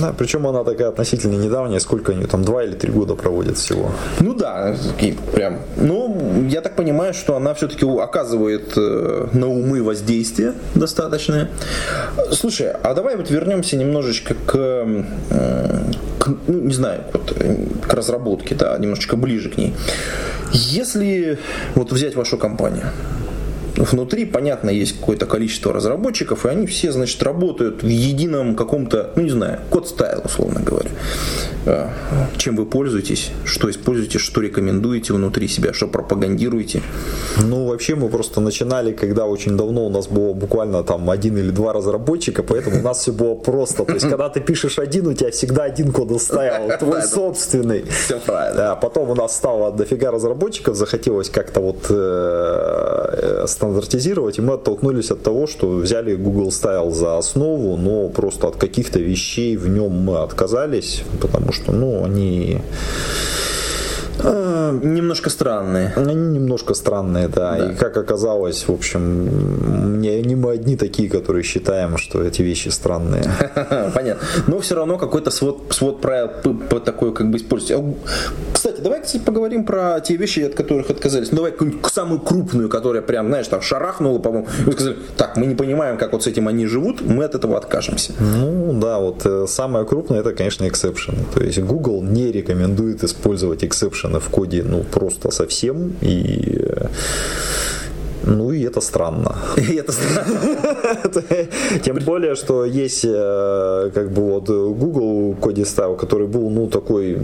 Да, 0.01 0.13
причем 0.17 0.47
она 0.47 0.63
такая 0.63 0.89
относительно 0.89 1.41
недавняя, 1.41 1.79
сколько 1.79 2.11
они 2.11 2.25
там, 2.25 2.43
два 2.43 2.63
или 2.63 2.73
три 2.73 2.91
года 2.91 3.15
проводят 3.15 3.57
всего. 3.57 3.91
Ну 4.19 4.33
да, 4.33 4.75
прям. 5.33 5.59
Ну, 5.77 6.47
я 6.49 6.61
так 6.61 6.75
понимаю, 6.75 7.13
что 7.13 7.35
она 7.35 7.53
все-таки 7.53 7.85
оказывает 7.85 8.73
э, 8.77 9.27
на 9.33 9.47
умы 9.47 9.83
воздействие 9.83 10.53
достаточное. 10.75 11.49
Слушай, 12.31 12.71
а 12.71 12.93
давай 12.93 13.15
вот 13.15 13.29
вернемся 13.29 13.77
немножечко 13.77 14.35
к, 14.45 14.55
м, 14.55 15.05
к, 16.19 16.27
ну, 16.47 16.59
не 16.61 16.73
знаю, 16.73 17.03
вот, 17.13 17.33
э, 17.37 17.55
к 17.87 17.93
разработке, 17.93 18.55
да, 18.55 18.77
немножечко 18.77 19.15
ближе 19.15 19.49
к 19.49 19.57
ней. 19.57 19.73
Если 20.55 21.37
вот 21.75 21.91
взять 21.91 22.15
вашу 22.15 22.37
компанию, 22.37 22.85
Внутри, 23.77 24.25
понятно, 24.25 24.69
есть 24.69 24.99
какое-то 24.99 25.25
количество 25.25 25.73
разработчиков, 25.73 26.45
и 26.45 26.49
они 26.49 26.65
все, 26.65 26.91
значит, 26.91 27.21
работают 27.23 27.83
в 27.83 27.87
едином 27.87 28.55
каком-то, 28.55 29.11
ну 29.15 29.23
не 29.23 29.29
знаю, 29.29 29.59
код 29.69 29.87
стайл, 29.87 30.21
условно 30.23 30.61
говоря. 30.61 30.91
А, 31.67 31.89
Чем 32.37 32.55
вы 32.55 32.65
пользуетесь, 32.65 33.31
что 33.43 33.69
используете, 33.69 34.19
что 34.19 34.41
рекомендуете 34.41 35.13
внутри 35.13 35.47
себя, 35.47 35.73
что 35.73 35.87
пропагандируете. 35.87 36.81
Ну, 37.41 37.65
вообще 37.65 37.95
мы 37.95 38.09
просто 38.09 38.39
начинали, 38.39 38.93
когда 38.93 39.25
очень 39.25 39.57
давно 39.57 39.87
у 39.87 39.89
нас 39.89 40.07
было 40.07 40.33
буквально 40.33 40.83
там 40.83 41.09
один 41.09 41.37
или 41.37 41.49
два 41.49 41.73
разработчика, 41.73 42.43
поэтому 42.43 42.79
у 42.79 42.81
нас 42.81 42.99
все 42.99 43.11
было 43.11 43.35
просто. 43.35 43.83
То 43.83 43.93
есть, 43.93 44.07
когда 44.07 44.29
ты 44.29 44.41
пишешь 44.41 44.79
один, 44.79 45.07
у 45.07 45.13
тебя 45.13 45.31
всегда 45.31 45.63
один 45.63 45.91
код 45.91 46.21
стоял, 46.21 46.77
твой 46.79 47.01
собственный. 47.01 47.83
Все 47.89 48.19
правильно. 48.19 48.77
Потом 48.81 49.09
у 49.09 49.15
нас 49.15 49.35
стало 49.35 49.71
дофига 49.71 50.11
разработчиков, 50.11 50.75
захотелось 50.75 51.29
как-то 51.29 51.61
вот 51.61 51.87
э, 51.89 53.09
э, 53.11 53.43
стандартизировать, 53.65 54.37
и 54.37 54.41
мы 54.41 54.53
оттолкнулись 54.53 55.11
от 55.11 55.23
того, 55.23 55.47
что 55.47 55.69
взяли 55.77 56.15
Google 56.15 56.49
Style 56.49 56.91
за 56.91 57.17
основу, 57.17 57.77
но 57.77 58.09
просто 58.09 58.47
от 58.47 58.55
каких-то 58.55 58.99
вещей 58.99 59.57
в 59.57 59.67
нем 59.67 59.91
мы 59.91 60.19
отказались, 60.19 61.03
потому 61.21 61.51
что, 61.51 61.71
ну, 61.71 62.03
они, 62.03 62.61
А, 64.23 64.71
Немножко 64.71 65.29
странные. 65.29 65.93
они 65.95 66.13
немножко 66.15 66.73
странные, 66.73 67.27
да. 67.27 67.57
Да. 67.57 67.71
И 67.71 67.75
как 67.75 67.97
оказалось, 67.97 68.67
в 68.67 68.71
общем, 68.71 69.99
не, 70.01 70.21
не 70.21 70.35
мы 70.35 70.51
одни 70.51 70.75
такие, 70.75 71.09
которые 71.09 71.43
считаем, 71.43 71.97
что 71.97 72.21
эти 72.23 72.41
вещи 72.41 72.69
странные. 72.69 73.23
Понятно. 73.93 74.25
Но 74.47 74.59
все 74.59 74.75
равно 74.75 74.97
какой-то 74.97 75.31
свод, 75.31 75.67
свод 75.71 76.01
правил 76.01 76.29
такой 76.85 77.13
как 77.13 77.29
бы 77.29 77.37
используйте. 77.37 77.75
А, 77.75 77.93
Кстати, 78.53 78.81
давай 78.81 79.01
кстати, 79.01 79.23
поговорим 79.23 79.65
про 79.65 79.99
те 79.99 80.15
вещи, 80.15 80.41
от 80.41 80.55
которых 80.55 80.89
отказались. 80.89 81.31
Ну, 81.31 81.37
давай 81.37 81.51
какую-нибудь 81.51 81.85
самую 81.91 82.19
крупную, 82.19 82.69
которая 82.69 83.01
прям, 83.01 83.27
знаешь, 83.27 83.47
там 83.47 83.61
шарахнула, 83.61 84.19
по-моему. 84.19 84.47
Вы 84.65 84.71
сказали, 84.73 84.97
так, 85.17 85.37
мы 85.37 85.45
не 85.45 85.55
понимаем, 85.55 85.97
как 85.97 86.13
вот 86.13 86.23
с 86.23 86.27
этим 86.27 86.47
они 86.47 86.65
живут, 86.65 87.01
мы 87.01 87.23
от 87.25 87.35
этого 87.35 87.57
откажемся. 87.57 88.13
Ну 88.19 88.73
да, 88.79 88.99
вот 88.99 89.25
э, 89.25 89.45
самое 89.47 89.85
крупное 89.85 90.19
это, 90.19 90.33
конечно, 90.33 90.67
exception 90.67 91.10
ы. 91.10 91.19
То 91.33 91.43
есть 91.43 91.59
Google 91.59 92.01
не 92.01 92.31
рекомендует 92.31 93.03
использовать 93.03 93.63
exception 93.63 94.00
ы 94.00 94.04
в 94.19 94.29
коде, 94.29 94.63
ну 94.63 94.83
просто 94.83 95.31
совсем. 95.31 95.93
И 96.01 96.61
ну 98.25 98.51
и 98.51 98.63
это 98.63 98.81
странно. 98.81 99.35
И 99.57 99.75
это 99.75 99.91
странно. 99.91 101.23
Тем 101.83 101.97
более, 102.05 102.35
что 102.35 102.65
есть 102.65 103.05
э, 103.05 103.91
как 103.93 104.11
бы 104.11 104.21
вот 104.21 104.49
Google 104.49 105.35
коде 105.39 105.65
стайл, 105.65 105.95
который 105.95 106.27
был 106.27 106.49
ну 106.49 106.67
такой 106.67 107.17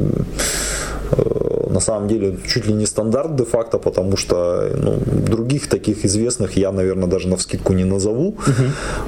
э, 1.11 1.50
на 1.71 1.79
самом 1.79 2.07
деле 2.07 2.37
чуть 2.47 2.67
ли 2.67 2.73
не 2.73 2.85
стандарт 2.85 3.35
де-факто, 3.35 3.77
потому 3.77 4.17
что 4.17 4.69
ну, 4.75 4.99
других 5.05 5.67
таких 5.67 6.05
известных 6.05 6.57
я, 6.57 6.71
наверное, 6.71 7.07
даже 7.07 7.27
на 7.27 7.37
вскидку 7.37 7.73
не 7.73 7.83
назову. 7.83 8.37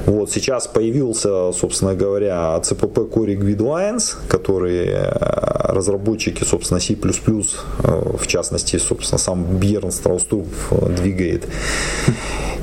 Вот 0.06 0.30
сейчас 0.30 0.66
появился, 0.66 1.52
собственно 1.52 1.94
говоря, 1.94 2.60
CPP 2.62 3.10
Core 3.10 3.36
Guidelines, 3.36 4.16
которые 4.28 5.10
э, 5.10 5.72
разработчики, 5.72 6.44
собственно, 6.44 6.80
C++, 6.80 6.94
э, 6.94 8.16
в 8.18 8.26
частности, 8.26 8.78
собственно, 8.78 9.18
сам 9.18 9.44
Бьерн 9.58 9.90
Страуструп 9.90 10.46
двигает. 10.96 11.44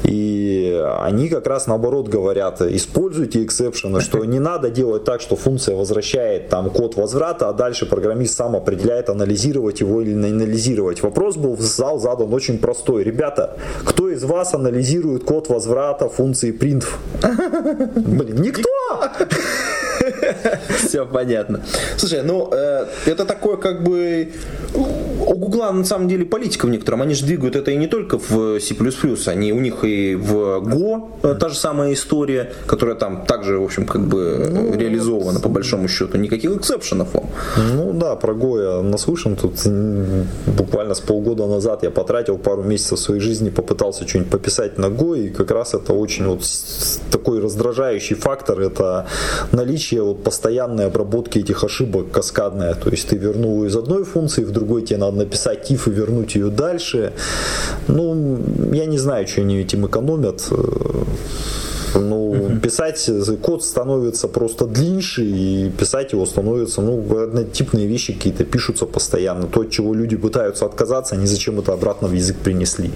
И 0.03 0.84
они 1.00 1.29
как 1.29 1.48
раз 1.48 1.67
наоборот 1.67 2.08
говорят, 2.08 2.62
используйте 2.62 3.43
эксепшены, 3.43 4.01
что 4.01 4.25
не 4.25 4.39
надо 4.39 4.70
делать 4.70 5.03
так, 5.03 5.22
что 5.22 5.36
функция 5.36 5.75
возвращает 5.75 6.50
там 6.50 6.70
код 6.70 6.96
возврата, 6.96 7.50
а 7.50 7.53
дальше 7.53 7.86
программист 7.86 8.36
сам 8.36 8.55
определяет, 8.55 9.10
анализировать 9.10 9.81
его 9.81 9.91
или 10.00 10.14
не 10.14 10.30
анализировать. 10.30 11.02
Вопрос 11.04 11.36
был 11.36 11.56
в 11.56 11.62
зал 11.62 12.00
задан 12.00 12.34
очень 12.34 12.60
простой. 12.60 13.04
Ребята, 13.04 13.58
кто 13.84 14.10
из 14.10 14.24
вас 14.24 14.54
анализирует 14.54 15.24
код 15.26 15.50
возврата 15.50 16.08
функции 16.08 16.54
print? 16.54 16.86
Блин, 17.96 18.42
никто! 18.42 18.70
Все 20.86 21.06
понятно. 21.06 21.62
Слушай, 21.98 22.24
ну 22.24 22.50
э, 22.52 22.86
это 23.06 23.26
такое 23.26 23.58
как 23.58 23.84
бы 23.84 24.32
у 25.28 25.36
Гугла 25.36 25.72
на 25.72 25.86
самом 25.86 26.08
деле 26.08 26.25
политика 26.25 26.66
в 26.66 26.70
некотором. 26.70 27.01
Они 27.01 27.13
же 27.13 27.25
двигают 27.25 27.56
это 27.56 27.72
и 27.72 27.78
не 27.78 27.88
только 27.88 28.18
в 28.18 28.60
C++, 28.60 28.75
они 29.28 29.54
у 29.54 29.60
них 29.60 29.84
и 29.84 30.16
в 30.16 30.60
Go 30.60 31.10
э, 31.24 31.36
та 31.40 31.50
же 31.50 31.56
самая 31.56 31.94
история, 31.94 32.51
которая 32.66 32.96
там 32.96 33.25
также, 33.25 33.58
в 33.58 33.63
общем, 33.63 33.86
как 33.86 34.01
бы 34.01 34.74
реализована 34.75 35.40
по 35.40 35.50
большому 35.50 35.88
счету. 35.88 36.18
Никаких 36.18 36.51
эксепшенов 36.58 37.13
вам. 37.13 37.25
Ну 37.75 37.94
да, 37.94 38.16
про 38.16 38.34
Go 38.34 38.78
я 38.78 38.82
наслышан. 38.82 39.36
Тут 39.36 39.54
буквально 40.58 40.94
с 40.94 41.00
полгода 41.00 41.48
назад 41.48 41.84
я 41.84 41.92
потратил 41.92 42.38
пару 42.38 42.63
месяцев 42.63 43.00
своей 43.00 43.22
жизни, 43.22 43.50
попытался 43.50 44.08
что-нибудь 44.08 44.32
пописать 44.32 44.78
на 44.78 44.88
Go, 44.88 45.18
и 45.18 45.30
как 45.30 45.51
раз 45.51 45.74
это 45.74 45.94
очень 45.94 46.25
вот 46.28 46.42
такой 47.12 47.40
раздражающий 47.40 48.16
фактор, 48.16 48.60
это 48.60 49.06
наличие 49.51 50.01
вот 50.01 50.24
постоянной 50.24 50.88
обработки 50.88 51.40
этих 51.40 51.63
ошибок 51.63 52.12
каскадная. 52.12 52.74
То 52.74 52.90
есть 52.90 53.08
ты 53.10 53.18
вернул 53.18 53.63
из 53.66 53.75
одной 53.75 54.04
функции, 54.04 54.44
в 54.44 54.51
другой 54.51 54.82
тебе 54.82 55.00
надо 55.00 55.11
написать 55.15 55.72
if 55.72 55.89
и 55.89 55.91
вернуть 55.91 56.36
ее 56.36 56.50
дальше. 56.50 57.13
Ну, 57.88 58.39
я 58.72 58.86
не 58.86 58.98
знаю, 58.98 59.27
что 59.27 59.41
они 59.41 59.60
этим 59.60 59.86
экономят. 59.86 60.44
Ну, 61.94 62.60
писать 62.63 63.10
код 63.41 63.63
становится 63.63 64.27
просто 64.27 64.65
длиннее, 64.65 65.01
и 65.18 65.70
писать 65.70 66.13
его 66.13 66.25
становится, 66.25 66.82
ну, 66.82 67.24
однотипные 67.24 67.88
вещи 67.88 68.13
какие-то 68.13 68.46
пишутся 68.46 68.86
постоянно. 68.86 69.48
То, 69.48 69.62
от 69.62 69.72
чего 69.72 69.94
люди 69.94 70.15
пытаются 70.15 70.65
отказаться, 70.65 71.15
они 71.15 71.25
зачем 71.25 71.60
это 71.60 71.74
обратно 71.74 72.08
в 72.08 72.13
язык 72.13 72.38
принесли. 72.38 72.91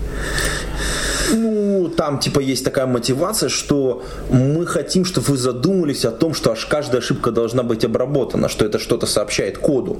Ну, 1.34 1.89
там 1.96 2.20
типа 2.20 2.39
есть 2.39 2.63
такая 2.65 2.86
мотивация, 2.86 3.50
что 3.50 4.03
мы 4.29 4.65
хотим, 4.65 5.05
чтобы 5.05 5.27
вы 5.27 5.38
задумались 5.38 6.05
о 6.05 6.12
том, 6.12 6.34
что 6.34 6.51
аж 6.51 6.65
каждая 6.65 7.01
ошибка 7.01 7.32
должна 7.32 7.63
быть 7.63 7.86
обработана, 7.86 8.50
что 8.50 8.65
это 8.65 8.79
что-то 8.79 9.05
сообщает 9.05 9.58
коду. 9.58 9.98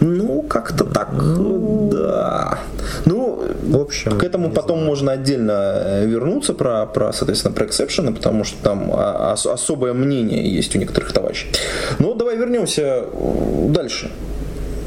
Ну, 0.00 0.42
как-то 0.42 0.84
так, 0.84 1.08
да. 1.90 2.58
Ну, 3.04 3.42
В 3.62 3.80
общем, 3.80 4.18
к 4.18 4.24
этому 4.24 4.50
потом 4.50 4.84
можно 4.84 5.12
отдельно 5.12 5.52
э, 5.52 6.06
вернуться 6.06 6.52
про, 6.54 6.86
про, 6.86 7.12
соответственно, 7.12 7.54
про 7.54 7.66
эксепшены, 7.66 8.12
потому 8.14 8.44
что 8.44 8.56
там 8.62 8.90
а, 8.92 9.32
ос- 9.32 9.46
особое 9.46 9.92
мнение 9.94 10.54
есть 10.56 10.76
у 10.76 10.78
некоторых 10.78 11.12
товарищей. 11.12 11.46
Но 11.98 12.14
давай 12.14 12.36
вернемся 12.36 12.82
э, 12.82 13.68
дальше. 13.68 14.10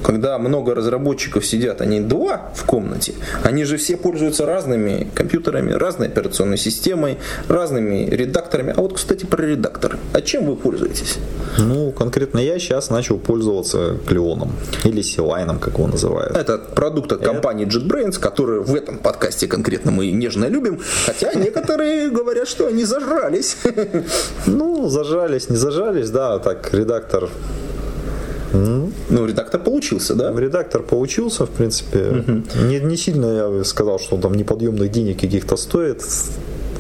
Когда 0.06 0.38
много 0.38 0.76
разработчиков 0.76 1.44
сидят, 1.44 1.82
они 1.82 2.00
два 2.00 2.52
в 2.54 2.64
комнате, 2.66 3.16
они 3.44 3.64
же 3.64 3.78
все 3.78 3.98
пользуются 3.98 4.46
разными 4.46 5.08
компьютерами, 5.16 5.72
разной 5.72 6.10
операционной 6.10 6.58
системой, 6.58 7.18
разными 7.48 8.08
редакторами. 8.12 8.76
А 8.78 8.82
вот, 8.82 8.94
кстати, 8.94 9.26
про 9.26 9.44
редакторы. 9.44 9.98
А 10.14 10.22
чем 10.22 10.46
вы 10.46 10.58
пользуетесь? 10.58 11.18
Ну, 11.58 11.92
конкретно 11.92 12.38
я 12.38 12.60
сейчас 12.60 12.92
начал 12.92 13.18
пользоваться 13.18 13.98
Клеоном. 14.06 14.52
Или 14.84 15.02
Силайном, 15.02 15.58
как 15.58 15.74
его 15.74 15.88
называют. 15.88 16.38
Это 16.38 16.60
продукт 16.60 17.12
от 17.12 17.24
компании 17.24 17.66
JetBrains, 17.66 18.20
который 18.20 18.60
в 18.60 18.76
этом 18.76 19.00
подкасте 19.00 19.48
конкретно 19.48 19.90
мы 19.90 20.12
нежно 20.12 20.46
любим, 20.46 20.82
хотя 21.08 21.34
некоторые 21.34 22.12
говорят, 22.12 22.48
что 22.48 22.68
они 22.68 22.84
зажрались. 22.84 23.58
Ну, 24.46 24.88
зажались, 24.88 25.50
не 25.50 25.58
зажались, 25.58 26.12
да, 26.12 26.38
так, 26.38 26.72
редактор 26.74 27.28
Ну, 28.54 29.26
редактор 29.26 29.62
получился, 29.62 30.16
да? 30.16 30.34
Редактор 30.36 30.84
поучился, 30.84 31.46
в 31.46 31.50
принципе. 31.50 32.24
Не, 32.68 32.80
не 32.80 32.98
сильно 32.98 33.26
я 33.26 33.64
сказал, 33.64 34.00
что 34.00 34.16
он 34.16 34.22
там 34.22 34.34
неподъемных 34.34 34.92
денег 34.92 35.20
каких-то 35.20 35.58
стоит. 35.58 36.04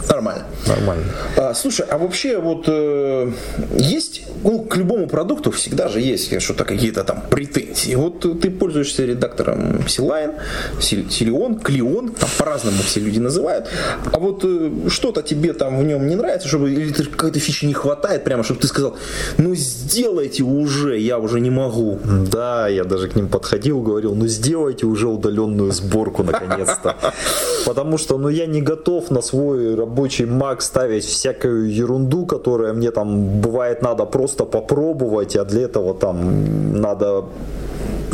Нормально. 0.10 0.46
нормально. 0.68 1.04
А, 1.38 1.54
слушай, 1.54 1.86
а 1.90 1.98
вообще 1.98 2.38
вот 2.38 2.66
э, 2.68 3.32
есть, 3.75 4.24
ну, 4.44 4.60
к 4.60 4.75
любому 4.78 5.08
продукту 5.08 5.52
всегда 5.52 5.88
же 5.88 6.00
есть 6.00 6.42
что-то, 6.42 6.64
какие-то 6.64 7.04
там 7.04 7.24
претензии. 7.30 7.96
Вот 7.96 8.20
ты 8.42 8.50
пользуешься 8.50 9.06
редактором 9.06 9.88
Силайн, 9.88 10.34
Силион, 10.80 11.60
Клеон, 11.60 12.12
там 12.12 12.30
по-разному 12.38 12.78
все 12.84 13.00
люди 13.00 13.20
называют. 13.20 13.68
А 14.12 14.20
вот 14.20 14.44
э, 14.44 14.72
что-то 14.90 15.22
тебе 15.22 15.54
там 15.54 15.80
в 15.80 15.84
нем 15.84 16.08
не 16.08 16.16
нравится, 16.16 16.48
чтобы 16.48 16.72
или 16.72 16.92
какой-то 16.92 17.40
фичи 17.40 17.66
не 17.66 17.74
хватает, 17.74 18.24
прямо, 18.24 18.44
чтобы 18.44 18.60
ты 18.60 18.68
сказал, 18.68 18.96
ну 19.38 19.56
сделайте 19.56 20.44
уже, 20.44 21.00
я 21.00 21.20
уже 21.20 21.40
не 21.40 21.50
могу. 21.50 22.00
Да, 22.32 22.68
я 22.68 22.84
даже 22.84 23.08
к 23.08 23.16
ним 23.16 23.28
подходил, 23.28 23.82
говорил, 23.82 24.16
ну 24.16 24.28
сделайте 24.28 24.86
уже 24.86 25.08
удаленную 25.08 25.72
сборку 25.72 26.24
наконец-то. 26.24 26.96
Потому 27.66 27.98
что, 27.98 28.18
ну 28.18 28.30
я 28.30 28.46
не 28.46 28.62
готов 28.62 29.12
на 29.12 29.22
свой 29.22 29.75
рабочий 29.86 30.25
Mac 30.25 30.62
ставить 30.62 31.06
всякую 31.06 31.72
ерунду, 31.72 32.25
которая 32.25 32.74
мне 32.74 32.92
там 32.92 33.42
бывает 33.42 33.82
надо 33.82 34.06
просто 34.06 34.46
попробовать, 34.46 35.36
а 35.36 35.46
для 35.46 35.62
этого 35.62 35.94
там 35.94 36.82
надо 36.82 37.24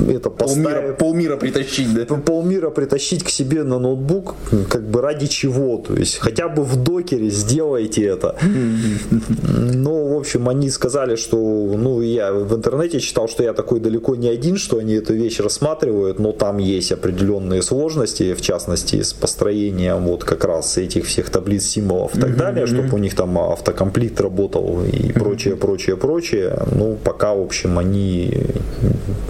это 0.10 0.30
поставить. 0.30 0.64
Полмира, 0.64 0.94
полмира 0.94 1.38
притащить, 1.38 1.94
да? 1.94 2.06
Полмира 2.16 2.70
притащить 2.70 3.24
к 3.24 3.30
себе 3.30 3.64
на 3.64 3.80
ноутбук, 3.80 4.36
как 4.70 4.84
бы 4.90 5.02
ради 5.02 5.28
чего, 5.28 5.78
то 5.78 5.94
есть 5.94 6.18
хотя 6.18 6.48
бы 6.48 6.64
в 6.64 6.76
докере 6.76 7.30
сделайте 7.30 8.06
это. 8.06 8.36
Но, 9.42 10.08
в 10.08 10.18
общем, 10.18 10.50
они 10.50 10.70
сказали, 10.70 11.16
что, 11.16 11.38
ну, 11.38 12.02
я 12.02 12.32
в 12.34 12.56
интернете 12.56 13.00
читал, 13.00 13.28
что 13.28 13.44
я 13.44 13.54
такой 13.54 13.80
далеко 13.80 14.16
не 14.16 14.30
один, 14.30 14.58
что 14.58 14.78
они 14.78 14.94
эту 14.94 15.14
вещь 15.14 15.40
рассматривают, 15.40 16.20
но 16.20 16.32
там 16.32 16.58
есть 16.58 16.92
определенные 16.92 17.62
сложности, 17.62 18.34
в 18.34 18.42
частности, 18.42 19.02
с 19.02 19.14
построением 19.14 20.06
вот 20.06 20.24
как 20.24 20.46
раз 20.46 20.78
этих 20.78 21.06
всех 21.06 21.30
таблиц 21.30 21.66
символов 21.66 22.16
и 22.16 22.22
так 22.22 22.38
далее, 22.38 22.66
чтобы 22.66 22.96
у 22.96 22.98
них 22.98 23.16
там 23.16 23.38
автокомплит 23.38 24.20
работал 24.22 24.84
и 24.84 25.12
прочее, 25.12 25.56
прочее, 25.56 25.98
прочее. 25.98 26.58
Ну, 26.72 26.98
пока, 27.04 27.34
в 27.34 27.42
общем, 27.42 27.78
они, 27.78 28.46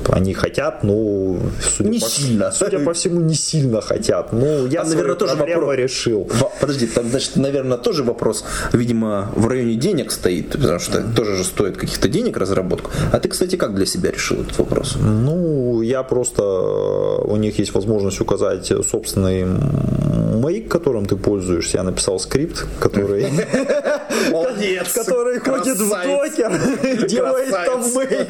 они 0.09 0.33
хотят 0.33 0.60
хотят, 0.61 0.83
но 0.83 1.37
судя 1.61 1.89
не 1.89 1.99
по, 1.99 2.05
сильно. 2.05 2.51
Судя 2.61 2.79
по 2.79 2.93
всему, 2.93 3.21
не 3.21 3.33
сильно 3.33 3.81
хотят. 3.81 4.31
Ну, 4.31 4.67
я, 4.67 4.81
там, 4.81 4.89
наверное, 4.89 5.15
тоже 5.15 5.35
вопрос 5.35 5.75
решил. 5.75 6.29
Подожди, 6.59 6.87
там, 6.87 7.09
значит, 7.09 7.35
наверное, 7.35 7.77
тоже 7.77 8.03
вопрос, 8.03 8.43
видимо, 8.73 9.31
в 9.35 9.47
районе 9.47 9.75
денег 9.75 10.11
стоит, 10.11 10.51
потому 10.51 10.79
что 10.79 11.01
тоже 11.15 11.37
же 11.37 11.43
стоит 11.43 11.77
каких-то 11.77 12.07
денег 12.07 12.37
разработку. 12.37 12.91
А 13.11 13.19
ты, 13.19 13.29
кстати, 13.29 13.55
как 13.55 13.75
для 13.75 13.85
себя 13.85 14.11
решил 14.11 14.41
этот 14.41 14.57
вопрос? 14.59 14.95
Ну, 14.99 15.81
я 15.81 16.03
просто 16.03 16.43
у 16.43 17.35
них 17.37 17.59
есть 17.59 17.73
возможность 17.73 18.21
указать 18.21 18.71
собственный 18.89 19.45
мейк, 19.45 20.69
которым 20.69 21.05
ты 21.05 21.15
пользуешься. 21.15 21.77
Я 21.77 21.83
написал 21.83 22.19
скрипт, 22.19 22.65
который 22.79 23.27
Молодец. 24.31 24.93
который 24.93 25.39
ходит 25.39 25.77
в 25.77 25.89
докер, 25.89 27.07
делает 27.07 27.51
там 27.65 27.81
мейк. 27.93 28.27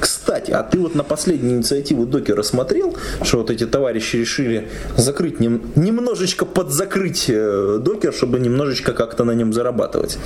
Кстати, 0.00 0.29
а 0.48 0.62
ты 0.62 0.78
вот 0.78 0.94
на 0.94 1.04
последнюю 1.04 1.58
инициативу 1.58 2.06
докера 2.06 2.42
смотрел, 2.42 2.96
что 3.22 3.38
вот 3.38 3.50
эти 3.50 3.66
товарищи 3.66 4.16
решили 4.16 4.68
закрыть, 4.96 5.40
нем, 5.40 5.62
немножечко 5.76 6.44
подзакрыть 6.44 7.26
э, 7.28 7.78
докер, 7.80 8.12
чтобы 8.12 8.38
немножечко 8.38 8.92
как-то 8.92 9.24
на 9.24 9.32
нем 9.32 9.52
зарабатывать. 9.52 10.18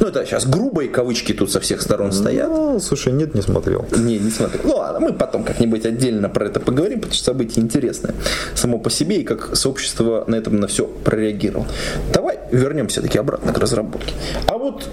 Ну, 0.00 0.06
это 0.06 0.24
сейчас 0.26 0.46
грубые 0.46 0.88
кавычки 0.88 1.32
тут 1.32 1.52
со 1.52 1.60
всех 1.60 1.82
сторон 1.82 2.12
стоят. 2.12 2.48
Ну, 2.48 2.80
слушай, 2.80 3.12
нет, 3.12 3.34
не 3.34 3.42
смотрел. 3.42 3.86
Не, 3.96 4.18
не 4.18 4.30
смотрел. 4.30 4.62
Ну, 4.64 4.76
ладно, 4.76 5.00
мы 5.00 5.12
потом 5.12 5.44
как-нибудь 5.44 5.86
отдельно 5.86 6.28
про 6.28 6.46
это 6.46 6.60
поговорим, 6.60 7.00
потому 7.00 7.14
что 7.14 7.24
событие 7.24 7.64
интересное 7.64 8.14
само 8.54 8.78
по 8.78 8.90
себе 8.90 9.20
и 9.20 9.24
как 9.24 9.56
сообщество 9.56 10.24
на 10.26 10.36
этом 10.36 10.60
на 10.60 10.66
все 10.66 10.86
прореагировало. 10.86 11.66
Давай 12.12 12.38
вернемся 12.50 13.02
таки 13.02 13.18
обратно 13.18 13.52
к 13.52 13.58
разработке. 13.58 14.14
А 14.46 14.58
вот 14.58 14.88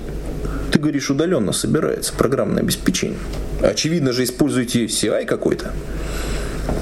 ты 0.80 0.84
говоришь, 0.84 1.10
удаленно 1.10 1.52
собирается 1.52 2.14
программное 2.14 2.64
обеспечение. 2.64 3.18
Очевидно 3.62 4.14
же, 4.14 4.24
используете 4.24 4.86
CI 4.86 5.26
какой-то. 5.26 5.74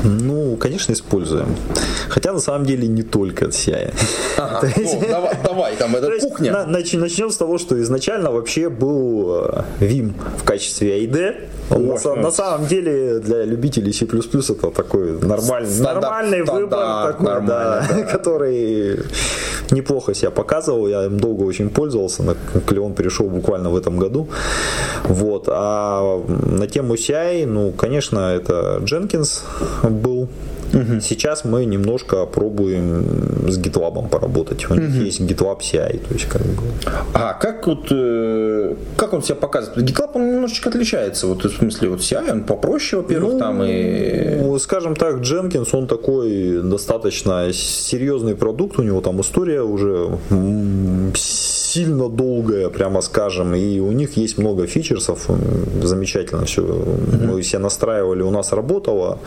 Ну, 0.04 0.56
конечно, 0.58 0.94
используем. 0.94 1.56
Хотя 2.10 2.34
на 2.34 2.40
самом 2.40 2.66
деле 2.66 2.88
не 2.88 3.02
только 3.02 3.46
CI. 3.46 3.94
Ага, 4.38 4.70
ну, 4.78 5.04
давай, 5.10 5.38
давай, 5.44 5.76
там 5.76 5.96
это 5.96 6.20
кухня. 6.22 6.52
На, 6.52 6.66
начнем 6.68 7.32
с 7.32 7.38
того, 7.38 7.58
что 7.58 7.82
изначально 7.82 8.32
вообще 8.32 8.70
был 8.70 9.46
э, 9.46 9.64
Vim 9.80 10.14
в 10.38 10.44
качестве 10.44 11.04
IDE. 11.04 11.48
Он 11.70 11.90
Ой, 11.90 12.00
на, 12.04 12.16
ну, 12.16 12.22
на 12.22 12.32
самом 12.32 12.68
деле 12.68 13.20
для 13.20 13.44
любителей 13.46 13.92
C++ 13.92 14.06
это 14.06 14.72
такой 14.72 15.20
нормальный, 15.20 15.70
стандарт, 15.70 16.02
нормальный 16.02 16.44
стандарт, 16.44 17.20
выбор, 17.20 17.36
такой, 17.36 17.48
да, 17.48 17.88
да. 17.90 18.04
который 18.12 19.00
неплохо 19.72 20.14
себя 20.14 20.32
показывал. 20.32 20.88
Я 20.88 21.06
им 21.06 21.20
долго 21.20 21.44
очень 21.44 21.70
пользовался. 21.70 22.24
На 22.24 22.36
Клеон 22.66 22.94
перешел 22.94 23.28
буквально 23.30 23.70
в 23.70 23.76
этом 23.76 23.98
году. 23.98 24.28
Вот. 25.04 25.48
А 25.48 26.22
на 26.28 26.68
тему 26.68 26.96
CI, 26.96 27.46
ну, 27.46 27.72
конечно, 27.72 28.20
это 28.20 28.80
Jenkins 28.84 29.42
был 29.84 30.28
Угу. 30.74 31.02
Сейчас 31.02 31.46
мы 31.46 31.66
немножко 31.66 32.26
пробуем 32.26 33.50
с 33.50 33.58
GitLab 33.58 34.10
поработать. 34.10 34.70
У 34.70 34.76
них 34.76 34.90
угу. 34.90 35.06
есть 35.06 35.22
GitLab 35.22 35.60
CI. 35.60 36.00
То 36.08 36.14
есть 36.14 36.26
как 36.26 36.42
бы... 36.42 36.64
А 37.14 37.34
как 37.34 37.68
вот 37.68 37.88
э, 37.92 38.76
как 38.98 39.14
он 39.14 39.24
себя 39.24 39.36
показывает? 39.36 39.90
GitLab 39.90 40.12
он 40.14 40.32
немножечко 40.32 40.70
отличается. 40.70 41.28
Вот 41.28 41.44
в 41.44 41.50
смысле 41.50 41.90
вот 41.90 42.00
CI 42.00 42.32
он 42.32 42.44
попроще, 42.44 43.02
во-первых, 43.02 43.34
ну, 43.34 43.40
там 43.40 43.64
и. 43.64 44.58
Скажем 44.60 44.96
так, 44.96 45.18
Jenkins 45.18 45.70
он 45.74 45.88
такой 45.88 46.62
достаточно 46.64 47.52
серьезный 47.54 48.36
продукт. 48.36 48.80
У 48.80 48.84
него 48.84 49.02
там 49.02 49.22
история 49.22 49.62
уже 49.62 50.18
сильно 51.78 52.10
долгая, 52.10 52.70
прямо 52.70 53.02
скажем, 53.02 53.54
и 53.54 53.80
у 53.80 53.92
них 53.92 54.18
есть 54.18 54.38
много 54.38 54.68
фичерсов, 54.68 55.28
замечательно 55.84 56.46
все, 56.46 56.62
mm-hmm. 56.62 57.26
мы 57.26 57.42
все 57.42 57.60
настраивали, 57.60 58.24
у 58.24 58.32
нас 58.32 58.54
работало, 58.54 59.20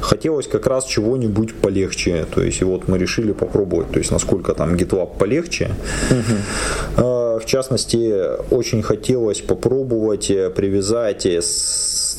хотелось 0.00 0.46
как 0.46 0.66
раз 0.66 0.71
чего-нибудь 0.80 1.54
полегче, 1.54 2.26
то 2.34 2.42
есть 2.42 2.60
и 2.60 2.64
вот 2.64 2.88
мы 2.88 2.98
решили 2.98 3.32
попробовать, 3.32 3.90
то 3.90 3.98
есть 3.98 4.10
насколько 4.10 4.54
там 4.54 4.74
GitLab 4.74 5.18
полегче. 5.18 5.70
Mm-hmm. 6.10 7.21
В 7.38 7.44
частности, 7.44 8.52
очень 8.52 8.82
хотелось 8.82 9.40
попробовать 9.40 10.28
привязать 10.54 11.26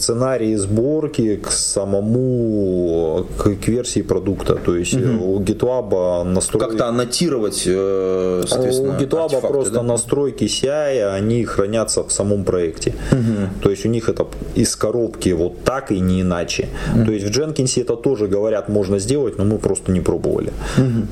сценарии 0.04 0.56
сборки 0.56 1.36
к 1.38 1.52
самому 1.52 3.26
к, 3.38 3.56
к 3.56 3.68
версии 3.68 4.02
продукта. 4.02 4.56
То 4.56 4.76
есть 4.76 4.94
угу. 4.94 5.36
у 5.36 5.40
GitLab 5.40 6.24
настройки... 6.24 6.68
Как-то 6.68 6.88
аннотировать, 6.88 7.64
э, 7.66 8.44
соответственно, 8.48 8.98
У 8.98 9.02
GitLab 9.02 9.48
просто 9.48 9.74
да? 9.74 9.84
настройки 9.84 10.46
CI, 10.46 11.16
они 11.16 11.46
хранятся 11.46 12.04
в 12.04 12.12
самом 12.12 12.44
проекте. 12.44 12.94
Угу. 13.12 13.62
То 13.64 13.70
есть 13.70 13.86
у 13.86 13.90
них 13.90 14.10
это 14.10 14.28
из 14.56 14.76
коробки 14.76 15.30
вот 15.30 15.64
так 15.64 15.92
и 15.92 16.00
не 16.00 16.22
иначе. 16.22 16.68
Угу. 16.96 17.06
То 17.06 17.12
есть 17.12 17.26
в 17.26 17.40
Jenkins 17.40 17.82
это 17.82 17.96
тоже 17.96 18.28
говорят 18.28 18.70
можно 18.70 19.00
сделать, 19.00 19.38
но 19.38 19.46
мы 19.46 19.58
просто 19.58 19.92
не 19.92 20.02
пробовали. 20.02 20.52
Угу. 20.78 21.08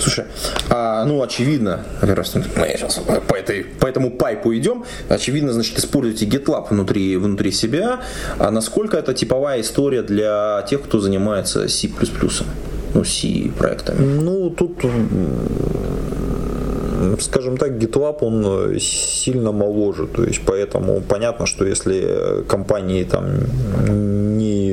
Слушай, 0.00 0.24
а, 0.70 1.04
ну 1.04 1.22
очевидно, 1.22 1.84
раз 2.00 2.34
мы 2.34 2.42
сейчас 2.42 3.00
по, 3.34 3.36
этой, 3.36 3.64
по 3.64 3.86
этому 3.86 4.10
пайпу 4.10 4.54
идем, 4.54 4.84
очевидно, 5.08 5.52
значит, 5.52 5.76
используете 5.78 6.26
GitLab 6.26 6.68
внутри, 6.70 7.16
внутри 7.16 7.50
себя, 7.50 8.00
а 8.38 8.50
насколько 8.52 8.96
это 8.96 9.12
типовая 9.12 9.60
история 9.60 10.02
для 10.02 10.64
тех, 10.70 10.82
кто 10.82 11.00
занимается 11.00 11.68
C++? 11.68 11.88
Ну, 12.94 13.04
C 13.04 13.50
проектами. 13.58 13.98
Ну, 14.20 14.50
тут 14.50 14.84
скажем 17.20 17.56
так, 17.56 17.72
GitLab 17.72 18.18
он 18.20 18.78
сильно 18.78 19.52
моложе, 19.52 20.06
то 20.06 20.24
есть 20.24 20.40
поэтому 20.46 21.00
понятно, 21.00 21.46
что 21.46 21.64
если 21.64 22.44
компании 22.48 23.04
там 23.04 23.24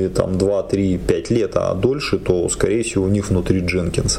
там 0.08 0.38
2, 0.38 0.62
3, 0.62 0.98
5 0.98 1.30
лет, 1.30 1.52
а 1.56 1.74
дольше, 1.74 2.18
то, 2.18 2.48
скорее 2.48 2.82
всего, 2.82 3.04
у 3.04 3.08
них 3.08 3.30
внутри 3.30 3.60
Jenkins. 3.60 4.18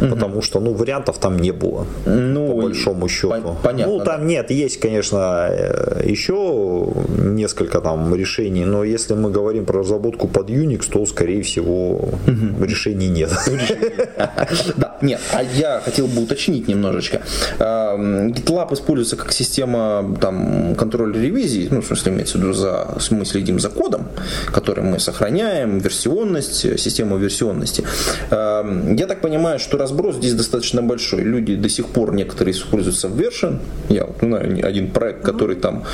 Угу. 0.00 0.10
Потому 0.10 0.42
что, 0.42 0.60
ну, 0.60 0.74
вариантов 0.74 1.18
там 1.18 1.36
не 1.36 1.52
было, 1.52 1.86
ну, 2.06 2.48
по 2.48 2.62
большому 2.62 3.08
счету. 3.08 3.56
Понятно. 3.62 3.92
Ну, 3.92 4.04
там 4.04 4.20
да. 4.20 4.26
нет, 4.26 4.50
есть, 4.50 4.80
конечно, 4.80 5.48
э, 5.50 6.02
еще 6.04 6.88
несколько 7.18 7.80
там 7.80 8.14
решений, 8.14 8.64
но 8.64 8.84
если 8.84 9.14
мы 9.14 9.30
говорим 9.30 9.64
про 9.64 9.78
разработку 9.80 10.28
под 10.28 10.50
Unix, 10.50 10.90
то, 10.90 11.06
скорее 11.06 11.42
всего, 11.42 11.94
угу. 11.96 12.64
решений 12.64 13.08
нет. 13.08 13.30
Нет, 15.04 15.20
а 15.34 15.42
я 15.42 15.82
хотел 15.84 16.06
бы 16.06 16.22
уточнить 16.22 16.66
немножечко. 16.66 17.20
GitLab 17.58 18.72
используется 18.72 19.16
как 19.16 19.32
система 19.32 20.16
там 20.18 20.74
контроля 20.76 21.20
ревизии, 21.20 21.68
ну, 21.70 21.82
в 21.82 21.86
смысле, 21.86 22.12
имеется 22.12 22.38
в 22.38 22.40
виду, 22.40 22.54
за, 22.54 22.96
мы 23.10 23.26
следим 23.26 23.60
за 23.60 23.68
кодом, 23.68 24.08
который 24.46 24.82
мы 24.82 24.98
сохраняем 24.98 25.78
версионность, 25.78 26.80
систему 26.80 27.18
версионности. 27.18 27.84
Эм, 28.30 28.96
я 28.96 29.06
так 29.06 29.20
понимаю, 29.20 29.58
что 29.58 29.76
разброс 29.76 30.16
здесь 30.16 30.32
достаточно 30.32 30.82
большой. 30.82 31.22
Люди 31.22 31.54
до 31.54 31.68
сих 31.68 31.86
пор 31.88 32.14
некоторые 32.14 32.54
используют 32.54 32.96
Subversion. 32.96 33.58
Я 33.90 34.06
вот 34.06 34.16
знаю 34.20 34.66
один 34.66 34.90
проект, 34.90 35.22
который 35.22 35.56
там... 35.56 35.84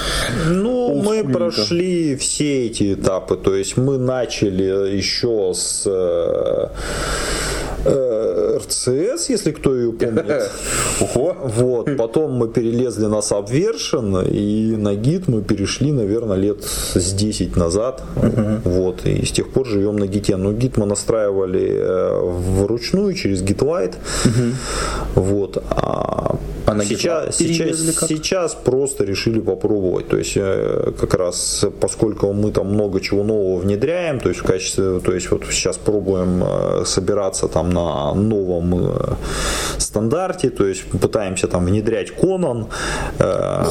Ну, 0.48 1.02
мы 1.02 1.24
прошли 1.24 2.14
все 2.14 2.66
эти 2.66 2.94
этапы. 2.94 3.36
То 3.36 3.56
есть 3.56 3.76
мы 3.76 3.98
начали 3.98 4.96
еще 4.96 5.52
с 5.52 5.84
э, 7.84 8.58
RCS, 8.58 9.26
если 9.28 9.52
кто 9.52 9.74
ее 9.74 9.92
помнит. 9.92 10.50
Вот, 11.60 11.96
потом 11.96 12.32
мы 12.32 12.48
перелезли 12.48 13.06
на 13.06 13.20
Subversion, 13.20 14.30
и 14.30 14.76
на 14.76 14.94
гид 14.94 15.28
мы 15.28 15.42
перешли, 15.42 15.92
наверное, 15.92 16.36
лет 16.36 16.62
с 16.62 17.12
10 17.12 17.56
назад. 17.56 18.02
Вот, 18.64 19.06
и 19.06 19.24
с 19.24 19.32
тех 19.32 19.50
пор 19.50 19.66
живем 19.66 19.96
на 19.96 20.06
гите. 20.06 20.36
Но 20.36 20.52
гид 20.52 20.76
мы 20.76 20.86
настраивали 20.86 21.68
э, 21.72 22.20
вручную 22.22 23.14
через 23.14 23.42
GitLite. 23.42 23.94
Вот, 25.14 25.62
а 25.70 26.36
А 26.66 26.84
сейчас, 26.84 27.36
сейчас, 27.36 27.78
сейчас 28.08 28.54
просто 28.54 29.04
решили 29.04 29.40
попробовать. 29.40 30.08
То 30.08 30.18
есть, 30.18 30.36
э, 30.36 30.92
как 30.98 31.14
раз 31.14 31.64
поскольку 31.80 32.32
мы 32.32 32.52
там 32.52 32.68
много 32.68 33.00
чего 33.00 33.24
нового 33.24 33.60
внедряем, 33.60 34.20
то 34.20 34.28
есть 34.28 34.40
в 34.40 34.44
качестве, 34.44 35.00
то 35.00 35.12
есть 35.12 35.30
вот 35.30 35.42
сейчас 35.50 35.78
пробуем 35.78 36.84
собираться 36.84 37.48
там 37.48 37.69
на 37.70 38.14
новом 38.14 38.74
э, 38.74 39.14
стандарте, 39.78 40.50
то 40.50 40.66
есть 40.66 40.84
пытаемся 40.84 41.48
там 41.48 41.66
внедрять 41.66 42.10
Conan, 42.10 42.66
э, 43.18 43.64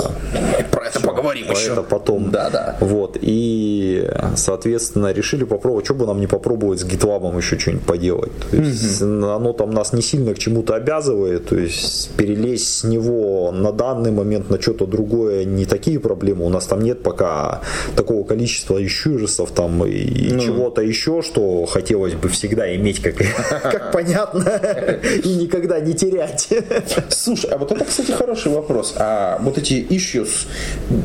Про 0.71 0.85
это 0.85 0.99
поговорим 0.99 1.47
про 1.47 1.55
еще. 1.55 1.71
это 1.71 1.83
потом. 1.83 2.31
Да, 2.31 2.49
да. 2.49 2.77
Вот, 2.79 3.17
и, 3.21 4.09
соответственно, 4.35 5.11
решили 5.11 5.43
попробовать, 5.43 5.85
что 5.85 5.93
бы 5.93 6.05
нам 6.05 6.19
не 6.19 6.27
попробовать 6.27 6.79
с 6.79 6.85
GitLab 6.85 7.37
еще 7.37 7.57
что-нибудь 7.59 7.85
поделать. 7.85 8.31
То 8.51 8.57
есть, 8.57 9.01
оно 9.01 9.53
там 9.53 9.71
нас 9.71 9.93
не 9.93 10.01
сильно 10.01 10.33
к 10.33 10.39
чему-то 10.39 10.75
обязывает, 10.75 11.49
то 11.49 11.57
есть, 11.57 12.11
перелезть 12.15 12.79
с 12.79 12.83
него 12.83 13.51
на 13.51 13.71
данный 13.71 14.11
момент 14.11 14.49
на 14.49 14.61
что-то 14.61 14.85
другое 14.85 15.45
не 15.45 15.65
такие 15.65 15.99
проблемы. 15.99 16.45
У 16.45 16.49
нас 16.49 16.65
там 16.65 16.81
нет 16.81 17.03
пока 17.03 17.61
такого 17.95 18.23
количества 18.25 18.83
ищурисов 18.83 19.51
там 19.51 19.85
и 19.85 20.39
чего-то 20.39 20.81
еще, 20.81 21.21
что 21.21 21.65
хотелось 21.65 22.13
бы 22.13 22.29
всегда 22.29 22.75
иметь, 22.75 23.01
как, 23.01 23.15
как 23.61 23.88
понятно, 23.93 24.43
и 25.23 25.35
никогда 25.35 25.79
не 25.79 25.93
терять. 25.93 26.49
Слушай, 27.09 27.51
а 27.51 27.57
вот 27.57 27.71
это, 27.71 27.85
кстати, 27.85 28.11
хороший 28.11 28.51
вопрос. 28.51 28.93
А 28.97 29.37
вот 29.41 29.57
эти 29.57 29.73
issues, 29.89 30.47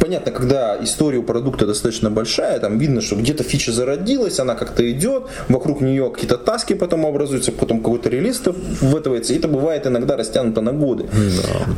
понятно, 0.00 0.32
когда 0.32 0.76
история 0.82 1.18
у 1.18 1.22
продукта 1.22 1.66
достаточно 1.66 2.10
большая, 2.10 2.58
там 2.60 2.78
видно, 2.78 3.00
что 3.00 3.16
где-то 3.16 3.42
фича 3.44 3.72
зародилась, 3.72 4.38
она 4.40 4.54
как-то 4.54 4.88
идет, 4.90 5.24
вокруг 5.48 5.80
нее 5.80 6.10
какие-то 6.10 6.38
таски 6.38 6.74
потом 6.74 7.06
образуются, 7.06 7.52
потом 7.52 7.78
какой-то 7.78 8.08
релиз 8.08 8.42
вытывается, 8.80 9.32
и 9.32 9.38
это 9.38 9.48
бывает 9.48 9.86
иногда 9.86 10.16
растянуто 10.16 10.60
на 10.60 10.72
годы. 10.72 11.06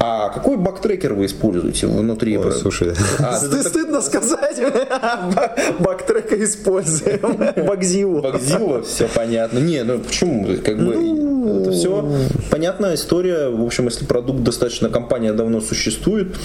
А 0.01 0.31
какой 0.31 0.57
бактрекер 0.57 1.13
вы 1.15 1.27
используете 1.27 1.87
внутри? 1.87 2.39
Ой, 2.39 2.53
слушай, 2.53 2.93
А, 3.19 3.37
Сты- 3.39 3.63
стыдно 3.63 4.01
сказать, 4.01 4.61
бактрека 5.81 6.43
используем, 6.43 7.67
бакзилу. 7.67 8.23
Багзила, 8.23 8.83
все 8.83 9.09
понятно. 9.09 9.59
Не, 9.59 9.83
ну 9.85 9.99
почему? 9.99 10.47
Как 10.65 10.79
бы 10.79 10.96
Ну, 10.97 11.61
это 11.61 11.71
все 11.73 12.09
понятная 12.51 12.95
история. 12.95 13.49
В 13.49 13.63
общем, 13.63 13.85
если 13.87 14.05
продукт 14.05 14.43
достаточно, 14.43 14.89
компания 14.89 15.33
давно 15.33 15.61
существует, 15.61 16.37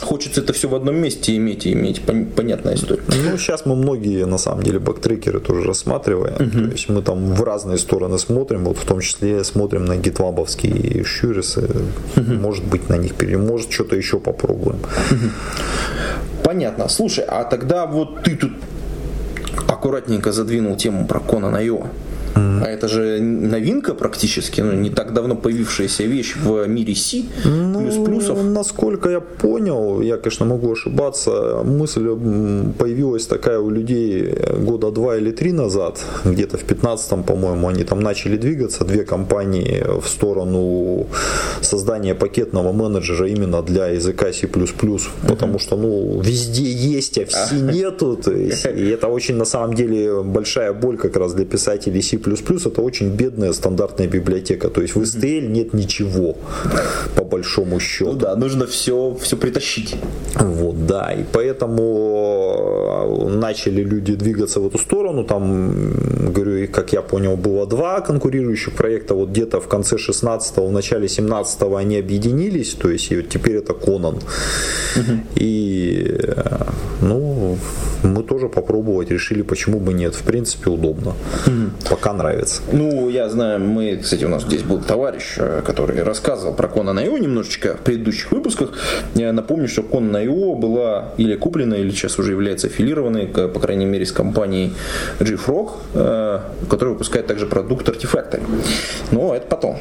хочется 0.00 0.42
это 0.42 0.52
все 0.52 0.68
в 0.68 0.74
одном 0.74 0.96
месте 0.96 1.34
иметь 1.36 1.66
и 1.66 1.72
иметь. 1.72 2.02
Пон- 2.06 2.26
понятная 2.26 2.74
история. 2.74 3.02
Ну, 3.08 3.38
сейчас 3.38 3.66
мы 3.66 3.74
многие, 3.74 4.26
на 4.26 4.38
самом 4.38 4.62
деле, 4.62 4.78
бактрекеры 4.78 5.40
тоже 5.40 5.62
рассматриваем. 5.62 6.50
То 6.50 6.72
есть 6.72 6.88
мы 6.88 7.02
там 7.02 7.34
в 7.34 7.42
разные 7.42 7.78
стороны 7.78 8.18
смотрим, 8.18 8.64
вот 8.64 8.76
в 8.76 8.84
том 8.84 9.00
числе 9.00 9.44
смотрим 9.44 9.84
на 9.84 9.96
гитлабовские 9.96 11.04
щурисы. 11.04 11.68
Может 12.16 12.64
быть, 12.64 12.88
на 12.88 12.96
них 12.96 13.14
пере... 13.14 13.38
Может, 13.38 13.72
что-то 13.72 13.96
еще 13.96 14.18
попробуем. 14.18 14.78
Понятно. 16.42 16.88
Слушай, 16.88 17.24
а 17.26 17.44
тогда 17.44 17.86
вот 17.86 18.22
ты 18.22 18.36
тут 18.36 18.52
аккуратненько 19.66 20.32
задвинул 20.32 20.76
тему 20.76 21.06
про 21.06 21.20
Conan 21.20 21.58
А 22.34 22.66
это 22.66 22.88
же 22.88 23.20
новинка 23.20 23.94
практически, 23.94 24.60
ну, 24.60 24.72
не 24.72 24.90
так 24.90 25.12
давно 25.12 25.36
появившаяся 25.36 26.04
вещь 26.04 26.36
в 26.36 26.66
мире 26.66 26.94
C, 26.94 27.22
плюс 27.42 27.96
плюсов. 28.04 28.38
Ну, 28.42 28.50
насколько 28.50 29.08
я 29.08 29.20
понял, 29.20 30.00
я, 30.02 30.16
конечно, 30.16 30.46
могу 30.46 30.72
ошибаться, 30.72 31.62
мысль 31.64 32.08
появилась 32.78 33.26
такая 33.26 33.58
у 33.58 33.70
людей 33.70 34.34
года 34.58 34.90
два 34.90 35.16
или 35.16 35.30
три 35.30 35.52
назад, 35.52 36.00
где-то 36.24 36.58
в 36.58 36.64
15-м, 36.64 37.22
по-моему, 37.22 37.68
они 37.68 37.84
там 37.84 38.00
начали 38.00 38.36
двигаться, 38.36 38.84
две 38.84 39.04
компании 39.04 39.84
в 40.00 40.08
сторону 40.08 41.06
создания 41.60 42.14
пакетного 42.14 42.72
менеджера 42.72 43.28
именно 43.28 43.62
для 43.62 43.88
языка 43.88 44.32
C++, 44.32 44.48
потому 45.28 45.58
что, 45.58 45.76
ну, 45.76 46.20
везде 46.20 46.64
есть, 46.64 47.18
а 47.18 47.26
в 47.26 47.30
C 47.30 47.54
нету, 47.74 48.16
то 48.16 48.32
есть, 48.32 48.66
и 48.66 48.88
это 48.88 49.08
очень, 49.08 49.36
на 49.36 49.44
самом 49.44 49.74
деле, 49.74 50.22
большая 50.22 50.72
боль 50.72 50.96
как 50.96 51.16
раз 51.16 51.34
для 51.34 51.44
писателей 51.44 52.02
C++, 52.02 52.18
это 52.26 52.82
очень 52.82 53.10
бедная 53.10 53.52
стандартная 53.52 54.06
библиотека, 54.06 54.68
то 54.68 54.82
есть 54.82 54.94
в 54.96 55.00
STL 55.02 55.48
нет 55.48 55.74
ничего, 55.74 56.36
по 57.16 57.24
большому 57.24 57.80
счету. 57.80 58.12
Ну 58.12 58.18
да, 58.18 58.36
нужно 58.36 58.66
все, 58.66 59.16
все 59.20 59.36
притащить. 59.36 59.96
Вот, 60.34 60.86
да, 60.86 61.12
и 61.12 61.24
поэтому 61.32 63.28
э, 63.28 63.28
начали 63.28 63.82
люди 63.82 64.14
двигаться 64.14 64.60
в 64.60 64.66
эту 64.66 64.78
сторону, 64.78 65.24
там, 65.24 65.92
говорю, 66.32 66.68
как 66.72 66.92
я 66.92 67.02
понял, 67.02 67.36
было 67.36 67.66
два 67.66 68.00
конкурирующих 68.00 68.74
проекта, 68.74 69.14
вот 69.14 69.30
где-то 69.30 69.60
в 69.60 69.68
конце 69.68 69.96
16-го, 69.96 70.66
в 70.66 70.72
начале 70.72 71.06
17-го 71.06 71.76
они 71.76 71.98
объединились, 71.98 72.74
то 72.74 72.90
есть 72.90 73.12
и 73.12 73.16
вот 73.16 73.28
теперь 73.28 73.56
это 73.56 73.72
Conan. 73.72 74.22
И, 75.36 76.20
э, 76.22 76.64
ну, 77.02 77.58
мы 78.02 78.22
тоже 78.22 78.48
попробовать 79.04 79.10
решили, 79.10 79.42
почему 79.42 79.80
бы 79.80 79.92
нет, 79.92 80.14
в 80.14 80.22
принципе, 80.22 80.70
удобно, 80.70 81.14
пока 81.90 82.12
нравится. 82.12 82.62
Ну, 82.72 83.10
я 83.10 83.28
знаю, 83.28 83.60
мы, 83.60 83.96
кстати, 84.02 84.24
у 84.24 84.28
нас 84.28 84.42
здесь 84.42 84.62
был 84.62 84.80
товарищ, 84.80 85.38
э, 85.38 85.62
который 85.66 86.02
рассказывал 86.02 86.54
про 86.54 86.68
Conan 86.68 87.04
IO 87.04 87.18
немножечко 87.18 87.74
в 87.74 87.80
предыдущих 87.80 88.32
выпусках. 88.32 88.70
Я 89.14 89.32
напомню, 89.32 89.68
что 89.68 89.82
Conan 89.82 90.24
IO 90.24 90.56
была 90.56 91.12
или 91.18 91.36
куплена, 91.36 91.76
или 91.76 91.90
сейчас 91.90 92.18
уже 92.18 92.32
является 92.32 92.66
аффилированной, 92.66 93.26
по 93.26 93.60
крайней 93.60 93.86
мере, 93.86 94.04
с 94.04 94.12
компанией 94.12 94.72
JFrog, 95.20 95.70
э, 95.94 96.40
которая 96.68 96.94
выпускает 96.94 97.26
также 97.26 97.46
продукт 97.46 97.88
Artifactory. 97.88 98.42
Но 99.12 99.34
это 99.34 99.46
потом. 99.46 99.76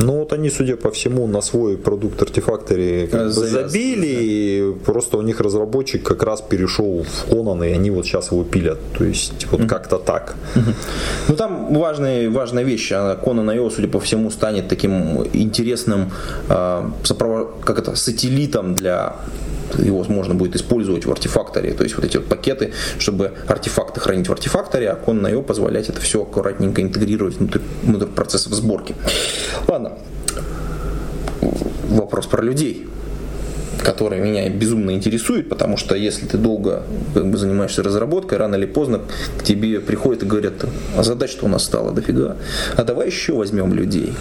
Ну 0.00 0.18
вот 0.18 0.32
они, 0.32 0.50
судя 0.50 0.76
по 0.76 0.90
всему, 0.90 1.26
на 1.26 1.40
свой 1.40 1.76
продукт 1.76 2.20
Artifactory 2.20 3.06
как 3.06 3.30
Завязаны, 3.30 3.68
забили, 3.68 4.06
и 4.06 4.74
просто 4.84 5.18
у 5.18 5.22
них 5.22 5.40
разработчик 5.40 6.02
как 6.02 6.22
раз 6.22 6.40
перешел 6.42 7.04
в 7.04 7.32
Conan, 7.32 7.66
и 7.66 7.72
они 7.72 7.90
вот 7.90 8.04
сейчас 8.04 8.32
его 8.32 8.44
пилят. 8.64 8.78
То 8.98 9.04
есть 9.04 9.46
вот 9.50 9.66
как-то 9.68 9.98
так. 9.98 10.34
Ну, 11.28 11.36
там 11.36 11.74
важная, 11.74 12.30
важная 12.30 12.64
вещь. 12.64 12.92
а 12.92 13.16
Conan 13.16 13.54
IO, 13.54 13.70
судя 13.70 13.88
по 13.88 13.98
всему, 13.98 14.30
станет 14.30 14.68
таким 14.68 15.24
интересным 15.32 16.10
э, 16.48 16.90
как 17.64 17.78
это, 17.78 17.96
сателлитом 17.96 18.74
для 18.74 19.16
его 19.78 20.04
можно 20.08 20.34
будет 20.34 20.56
использовать 20.56 21.06
в 21.06 21.10
артефакторе, 21.10 21.72
то 21.72 21.84
есть 21.84 21.96
вот 21.96 22.04
эти 22.04 22.18
вот 22.18 22.26
пакеты, 22.26 22.72
чтобы 22.98 23.32
артефакты 23.48 23.98
хранить 24.00 24.28
в 24.28 24.32
артефакторе, 24.32 24.90
а 24.90 24.98
Conan 25.04 25.32
IO 25.32 25.42
позволять 25.42 25.88
это 25.88 26.00
все 26.00 26.22
аккуратненько 26.22 26.82
интегрировать 26.82 27.36
внутрь, 27.36 27.60
внутрь 27.82 28.06
процессов 28.06 28.52
сборки. 28.52 28.94
Ладно, 29.66 29.92
вопрос 31.88 32.26
про 32.26 32.42
людей 32.42 32.86
который 33.82 34.20
меня 34.20 34.48
безумно 34.48 34.92
интересует, 34.92 35.48
потому 35.48 35.76
что 35.76 35.94
если 35.94 36.26
ты 36.26 36.38
долго 36.38 36.82
как 37.14 37.30
бы, 37.30 37.38
занимаешься 37.38 37.82
разработкой, 37.82 38.38
рано 38.38 38.56
или 38.56 38.66
поздно 38.66 39.00
к 39.38 39.44
тебе 39.44 39.80
приходят 39.80 40.22
и 40.22 40.26
говорят, 40.26 40.64
а 40.96 41.02
задач-то 41.02 41.46
у 41.46 41.48
нас 41.48 41.64
стало 41.64 41.92
дофига, 41.92 42.36
а 42.76 42.84
давай 42.84 43.06
еще 43.06 43.34
возьмем 43.34 43.74
людей. 43.74 44.12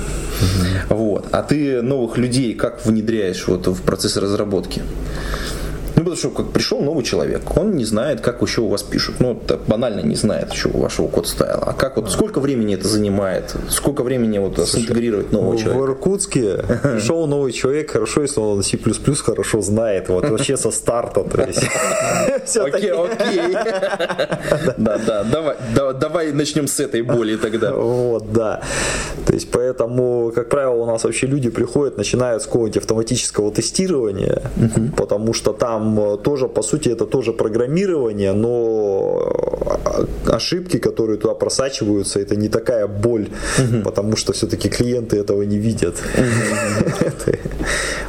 Вот. 0.90 1.28
А 1.32 1.44
ты 1.44 1.82
новых 1.82 2.18
людей 2.18 2.54
как 2.54 2.86
внедряешь 2.86 3.48
вот 3.48 3.68
в 3.68 3.82
процесс 3.82 4.18
разработки? 4.18 4.82
Ну, 6.04 6.10
потому 6.10 6.34
что 6.34 6.44
как 6.44 6.52
пришел 6.52 6.82
новый 6.82 7.06
человек, 7.06 7.56
он 7.56 7.78
не 7.78 7.86
знает, 7.86 8.20
как 8.20 8.42
еще 8.42 8.60
у 8.60 8.68
вас 8.68 8.84
пишут. 8.84 9.16
Ну, 9.20 9.40
это 9.42 9.58
банально 9.68 10.02
не 10.02 10.16
знает 10.16 10.52
еще 10.52 10.68
вашего 10.68 11.08
код 11.08 11.28
стайла. 11.28 11.64
А 11.68 11.74
как 11.74 11.96
вот, 11.96 12.12
сколько 12.12 12.42
времени 12.42 12.74
это 12.74 12.90
занимает? 12.90 13.56
Сколько 13.70 14.04
времени 14.04 14.38
вот 14.38 14.60
синтегрировать 14.68 15.32
нового 15.32 15.54
В 15.54 15.62
человека? 15.62 15.86
Иркутске 15.86 16.58
пришел 16.84 17.26
новый 17.26 17.54
человек, 17.54 17.92
хорошо, 17.92 18.22
если 18.22 18.42
он 18.42 18.62
C++ 18.64 18.78
хорошо 19.24 19.62
знает, 19.62 20.10
вот 20.10 20.30
вообще 20.30 20.58
со 20.58 20.72
старта. 20.72 21.24
То 21.24 21.42
есть. 21.44 21.64
Окей, 22.58 22.92
окей. 22.92 23.56
Да, 24.78 24.98
да, 24.98 25.24
давай, 25.24 25.56
да- 25.76 25.94
давай 25.94 26.34
начнем 26.34 26.68
с 26.68 26.80
этой 26.80 27.02
боли 27.02 27.38
тогда. 27.38 27.74
Вот, 27.74 28.34
да. 28.34 28.62
То 29.26 29.34
есть, 29.34 29.50
поэтому, 29.52 30.32
как 30.36 30.50
правило, 30.50 30.74
у 30.76 30.86
нас 30.86 31.04
вообще 31.04 31.28
люди 31.28 31.50
приходят, 31.50 31.98
начинают 31.98 32.44
с 32.44 32.46
какого-нибудь 32.46 32.78
автоматического 32.78 33.52
тестирования, 33.52 34.42
потому 34.98 35.34
что 35.34 35.54
там 35.54 35.93
э, 36.00 36.18
тоже, 36.18 36.48
по 36.48 36.62
сути, 36.62 36.90
это 36.90 37.06
тоже 37.06 37.34
программирование, 37.34 38.34
но 38.34 39.32
э, 39.86 40.32
ошибки, 40.32 40.78
которые 40.78 41.18
туда 41.18 41.34
просачиваются, 41.34 42.20
это 42.20 42.36
не 42.36 42.50
такая 42.50 42.88
боль, 42.88 43.28
потому 43.84 44.16
что 44.16 44.34
все-таки 44.34 44.70
клиенты 44.70 45.18
этого 45.18 45.44
не 45.44 45.58
видят. 45.58 45.96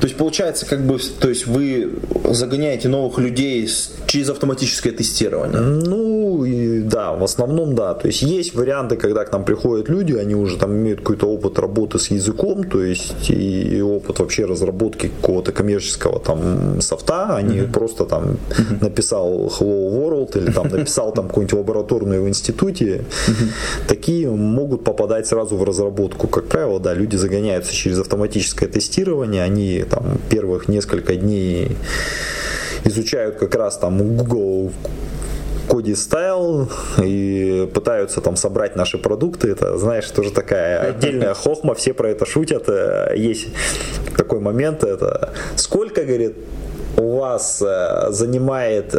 То 0.00 0.06
есть 0.06 0.16
получается, 0.16 0.66
как 0.66 0.80
бы, 0.86 0.98
то 1.20 1.28
есть 1.28 1.46
вы 1.46 1.90
загоняете 2.30 2.88
новых 2.88 3.18
людей 3.18 3.68
через 4.06 4.30
автоматическое 4.30 4.92
тестирование. 4.92 5.60
Ну, 5.60 6.23
Ну 6.34 6.44
и 6.44 6.80
да, 6.80 7.12
в 7.12 7.22
основном 7.22 7.74
да. 7.74 7.94
То 7.94 8.08
есть 8.08 8.22
есть 8.22 8.54
варианты, 8.54 8.96
когда 8.96 9.24
к 9.24 9.32
нам 9.32 9.44
приходят 9.44 9.88
люди, 9.88 10.14
они 10.14 10.34
уже 10.34 10.56
там 10.56 10.72
имеют 10.72 11.00
какой-то 11.00 11.26
опыт 11.26 11.58
работы 11.58 11.98
с 11.98 12.10
языком, 12.10 12.64
то 12.64 12.82
есть 12.82 13.30
и, 13.30 13.76
и 13.76 13.80
опыт 13.80 14.18
вообще 14.18 14.44
разработки 14.44 15.08
какого-то 15.08 15.52
коммерческого 15.52 16.18
там 16.18 16.80
софта, 16.80 17.36
они 17.36 17.58
mm-hmm. 17.58 17.72
просто 17.72 18.04
там 18.04 18.24
mm-hmm. 18.24 18.82
написал 18.82 19.46
Hello 19.46 19.92
World 19.92 20.36
или 20.36 20.50
там 20.50 20.68
написал 20.68 21.12
там 21.12 21.28
какую-нибудь 21.28 21.58
лабораторную 21.58 22.24
в 22.24 22.28
институте, 22.28 23.04
mm-hmm. 23.04 23.86
такие 23.86 24.28
могут 24.28 24.82
попадать 24.82 25.28
сразу 25.28 25.56
в 25.56 25.62
разработку. 25.62 26.26
Как 26.26 26.46
правило, 26.48 26.80
да, 26.80 26.94
люди 26.94 27.14
загоняются 27.14 27.72
через 27.72 28.00
автоматическое 28.00 28.68
тестирование, 28.68 29.44
они 29.44 29.84
там 29.88 30.18
первых 30.28 30.66
несколько 30.68 31.14
дней 31.14 31.76
изучают 32.84 33.36
как 33.36 33.54
раз 33.54 33.78
там 33.78 34.16
Google 34.16 34.72
Коди 35.68 35.94
Стайл 35.94 36.68
и 37.02 37.68
пытаются 37.72 38.20
там 38.20 38.36
собрать 38.36 38.76
наши 38.76 38.98
продукты. 38.98 39.50
Это, 39.50 39.78
знаешь, 39.78 40.08
тоже 40.10 40.30
такая 40.30 40.80
отдельная 40.90 41.34
хохма, 41.34 41.74
все 41.74 41.94
про 41.94 42.10
это 42.10 42.26
шутят. 42.26 42.68
Э, 42.68 43.12
есть 43.16 43.48
такой 44.16 44.40
момент, 44.40 44.84
это 44.84 45.32
сколько, 45.56 46.04
говорит, 46.04 46.36
у 46.96 47.18
вас 47.18 47.62
э, 47.62 48.10
занимает 48.10 48.94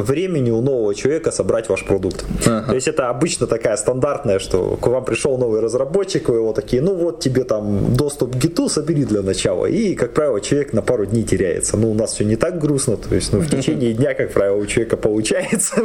времени 0.00 0.50
у 0.50 0.60
нового 0.60 0.94
человека 0.94 1.30
собрать 1.30 1.68
ваш 1.68 1.84
продукт. 1.84 2.24
Ага. 2.46 2.68
То 2.68 2.74
есть 2.74 2.88
это 2.88 3.08
обычно 3.08 3.46
такая 3.46 3.76
стандартная, 3.76 4.38
что 4.38 4.76
к 4.80 4.86
вам 4.86 5.04
пришел 5.04 5.38
новый 5.38 5.60
разработчик, 5.60 6.28
вы 6.28 6.36
его 6.36 6.52
такие, 6.52 6.82
ну 6.82 6.94
вот 6.94 7.20
тебе 7.20 7.44
там 7.44 7.94
доступ 7.96 8.32
к 8.32 8.36
гиту, 8.36 8.68
собери 8.68 9.04
для 9.04 9.22
начала. 9.22 9.66
И, 9.66 9.94
как 9.94 10.14
правило, 10.14 10.40
человек 10.40 10.72
на 10.72 10.82
пару 10.82 11.06
дней 11.06 11.22
теряется. 11.22 11.76
Ну, 11.76 11.90
у 11.90 11.94
нас 11.94 12.12
все 12.14 12.24
не 12.24 12.36
так 12.36 12.58
грустно, 12.58 12.96
то 12.96 13.14
есть 13.14 13.32
ну, 13.32 13.40
в 13.40 13.48
течение 13.48 13.94
дня, 13.94 14.14
как 14.14 14.32
правило, 14.32 14.56
у 14.56 14.66
человека 14.66 14.96
получается. 14.96 15.76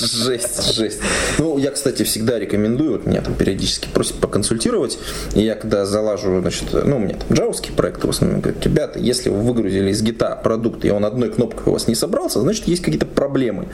Жесть, 0.00 0.74
жесть. 0.74 1.00
Ну, 1.38 1.58
я, 1.58 1.70
кстати, 1.70 2.02
всегда 2.04 2.38
рекомендую, 2.38 2.92
вот 2.92 3.06
меня 3.06 3.20
там 3.20 3.34
периодически 3.34 3.88
просят 3.92 4.16
поконсультировать, 4.16 4.98
и 5.34 5.42
я 5.42 5.54
когда 5.54 5.84
залажу, 5.86 6.40
значит, 6.40 6.68
ну, 6.72 6.96
у 6.96 6.98
меня 6.98 7.16
там 7.16 7.36
джавовский 7.36 7.72
проект 7.72 8.04
в 8.04 8.08
основном, 8.08 8.40
говорят, 8.40 8.64
ребята, 8.64 8.98
если 8.98 9.28
вы 9.28 9.40
выгрузили 9.40 9.90
из 9.90 10.02
гита 10.02 10.36
продукт, 10.42 10.84
и 10.84 10.90
он 10.90 11.04
одной 11.04 11.30
кнопкой 11.30 11.64
у 11.66 11.72
вас 11.72 11.88
не 11.88 11.94
собрался, 11.94 12.40
значит, 12.40 12.68
есть 12.68 12.82
какие-то 12.92 13.06
проблемы. 13.06 13.68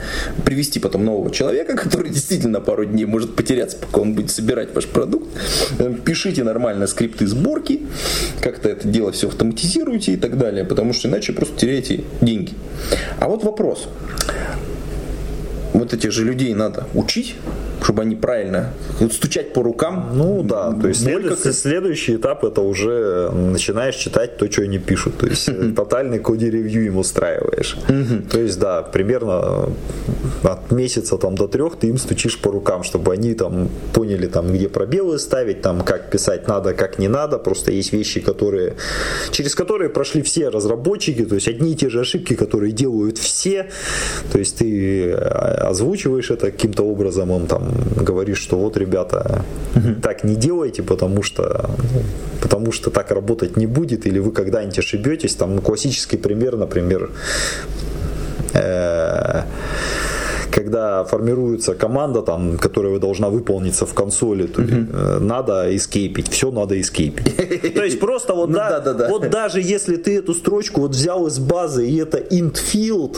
Привести 0.45 0.79
потом 0.79 1.03
нового 1.05 1.31
человека, 1.31 1.75
который 1.83 2.09
действительно 2.09 2.61
пару 2.61 2.85
дней 2.85 3.05
может 3.05 3.35
потеряться, 3.35 3.77
пока 3.77 4.01
он 4.01 4.13
будет 4.13 4.31
собирать 4.31 4.73
ваш 4.73 4.87
продукт. 4.87 5.27
Э, 5.79 5.93
пишите 6.05 6.43
нормально 6.43 6.87
скрипты 6.87 7.27
сборки, 7.27 7.81
как-то 8.41 8.69
это 8.69 8.87
дело 8.87 9.11
все 9.11 9.27
автоматизируйте 9.27 10.13
и 10.13 10.17
так 10.17 10.37
далее, 10.37 10.63
потому 10.63 10.93
что 10.93 11.09
иначе 11.09 11.33
просто 11.33 11.57
теряете 11.57 12.03
деньги. 12.21 12.53
А 13.19 13.27
вот 13.27 13.43
вопрос. 13.43 13.87
Вот 15.73 15.93
этих 15.93 16.11
же 16.11 16.23
людей 16.23 16.53
надо 16.53 16.87
учить, 16.93 17.35
чтобы 17.83 18.01
они 18.01 18.15
правильно 18.15 18.73
стучать 19.11 19.53
по 19.53 19.63
рукам. 19.63 20.11
Ну 20.13 20.43
да, 20.43 20.73
то 20.73 20.87
есть 20.87 21.03
след, 21.03 21.27
как... 21.27 21.53
следующий 21.53 22.15
этап 22.15 22.43
это 22.43 22.61
уже 22.61 23.29
начинаешь 23.31 23.95
читать 23.95 24.37
то, 24.37 24.51
что 24.51 24.63
они 24.63 24.79
пишут. 24.79 25.17
То 25.17 25.27
есть 25.27 25.49
тотальный 25.75 26.19
коди-ревью 26.19 26.85
им 26.85 26.97
устраиваешь. 26.97 27.77
То 28.31 28.39
есть 28.39 28.59
да, 28.59 28.81
примерно 28.81 29.69
от 30.43 30.71
месяца 30.71 31.17
там 31.17 31.35
до 31.35 31.47
трех 31.47 31.77
ты 31.77 31.87
им 31.87 31.97
стучишь 31.97 32.39
по 32.39 32.51
рукам, 32.51 32.83
чтобы 32.83 33.13
они 33.13 33.33
там 33.33 33.69
поняли 33.93 34.27
там, 34.27 34.51
где 34.51 34.69
пробелы 34.69 35.19
ставить, 35.19 35.61
там 35.61 35.81
как 35.81 36.09
писать 36.09 36.47
надо, 36.47 36.73
как 36.73 36.99
не 36.99 37.07
надо. 37.07 37.37
Просто 37.37 37.71
есть 37.71 37.93
вещи, 37.93 38.19
которые 38.19 38.75
через 39.31 39.55
которые 39.55 39.89
прошли 39.89 40.21
все 40.21 40.49
разработчики, 40.49 41.25
то 41.25 41.35
есть 41.35 41.47
одни 41.47 41.73
и 41.73 41.75
те 41.75 41.89
же 41.89 42.01
ошибки, 42.01 42.35
которые 42.35 42.71
делают 42.71 43.17
все. 43.17 43.69
То 44.31 44.39
есть 44.39 44.57
ты 44.57 45.11
а, 45.11 45.58
озвучиваешь 45.59 46.31
это 46.31 46.51
каким-то 46.51 46.83
образом, 46.83 47.31
им 47.31 47.47
там 47.47 47.71
говоришь, 47.95 48.39
что 48.39 48.57
вот, 48.57 48.77
ребята, 48.77 49.43
так 50.01 50.23
не 50.23 50.35
делайте, 50.35 50.83
потому 50.83 51.23
что, 51.23 51.69
потому 52.41 52.71
что 52.71 52.89
так 52.89 53.11
работать 53.11 53.57
не 53.57 53.67
будет, 53.67 54.05
или 54.05 54.19
вы 54.19 54.31
когда-нибудь 54.31 54.79
ошибетесь. 54.79 55.35
Там 55.35 55.59
классический 55.59 56.17
пример, 56.17 56.57
например, 56.57 57.09
э- 58.53 59.43
когда 60.51 61.03
формируется 61.03 61.75
команда, 61.75 62.21
там, 62.21 62.57
которая 62.57 62.99
должна 62.99 63.29
выполниться 63.29 63.85
в 63.85 63.93
консоли, 63.93 64.47
то 64.47 64.61
uh 64.61 65.19
надо 65.19 65.75
эскейпить, 65.75 66.29
все 66.29 66.51
надо 66.51 66.79
эскейпить. 66.79 67.35
То 67.75 67.83
есть 67.83 67.99
просто 67.99 68.33
вот, 68.33 68.49
ну, 68.49 68.55
да, 68.55 68.79
да, 68.79 68.93
да, 68.93 69.09
вот 69.09 69.29
даже 69.29 69.61
если 69.61 69.97
ты 69.97 70.17
эту 70.17 70.33
строчку 70.33 70.81
вот 70.81 70.91
взял 70.91 71.27
из 71.27 71.39
базы 71.39 71.87
и 71.87 71.97
это 71.97 72.17
int 72.17 72.57
field, 72.73 73.17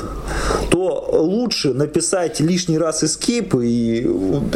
то 0.69 1.09
лучше 1.11 1.73
написать 1.73 2.39
лишний 2.39 2.77
раз 2.77 3.03
escape 3.03 3.63
и 3.63 4.07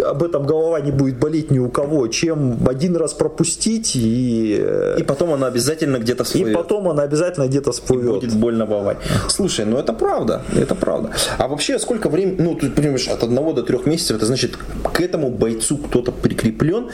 об 0.03 0.23
этом 0.23 0.45
голова 0.45 0.79
не 0.81 0.91
будет 0.91 1.19
болеть 1.19 1.51
ни 1.51 1.59
у 1.59 1.69
кого, 1.69 2.07
чем 2.07 2.57
один 2.67 2.95
раз 2.95 3.13
пропустить 3.13 3.95
и... 3.95 4.57
Э, 4.59 4.97
и 4.99 5.03
потом 5.03 5.33
она 5.33 5.47
обязательно 5.47 5.97
где-то 5.97 6.23
всплывет. 6.23 6.51
И 6.51 6.55
потом 6.55 6.88
она 6.88 7.03
обязательно 7.03 7.47
где-то 7.47 7.71
всплывет. 7.71 8.23
И 8.23 8.27
будет 8.27 8.35
больно 8.35 8.65
волновать. 8.65 8.97
Слушай, 9.27 9.65
ну 9.65 9.77
это 9.77 9.93
правда, 9.93 10.41
это 10.55 10.75
правда. 10.75 11.11
А 11.38 11.47
вообще 11.47 11.79
сколько 11.79 12.09
времени, 12.09 12.35
ну 12.39 12.55
ты 12.69 12.75
понимаешь, 12.75 13.08
от 13.08 13.23
одного 13.23 13.54
до 13.54 13.63
трех 13.63 13.86
месяцев, 13.86 14.17
это 14.17 14.25
значит, 14.25 14.58
к 14.58 15.01
этому 15.01 15.30
бойцу 15.30 15.78
кто-то 15.78 16.12
прикреплен, 16.12 16.89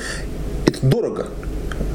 это 0.66 0.86
дорого. 0.86 1.28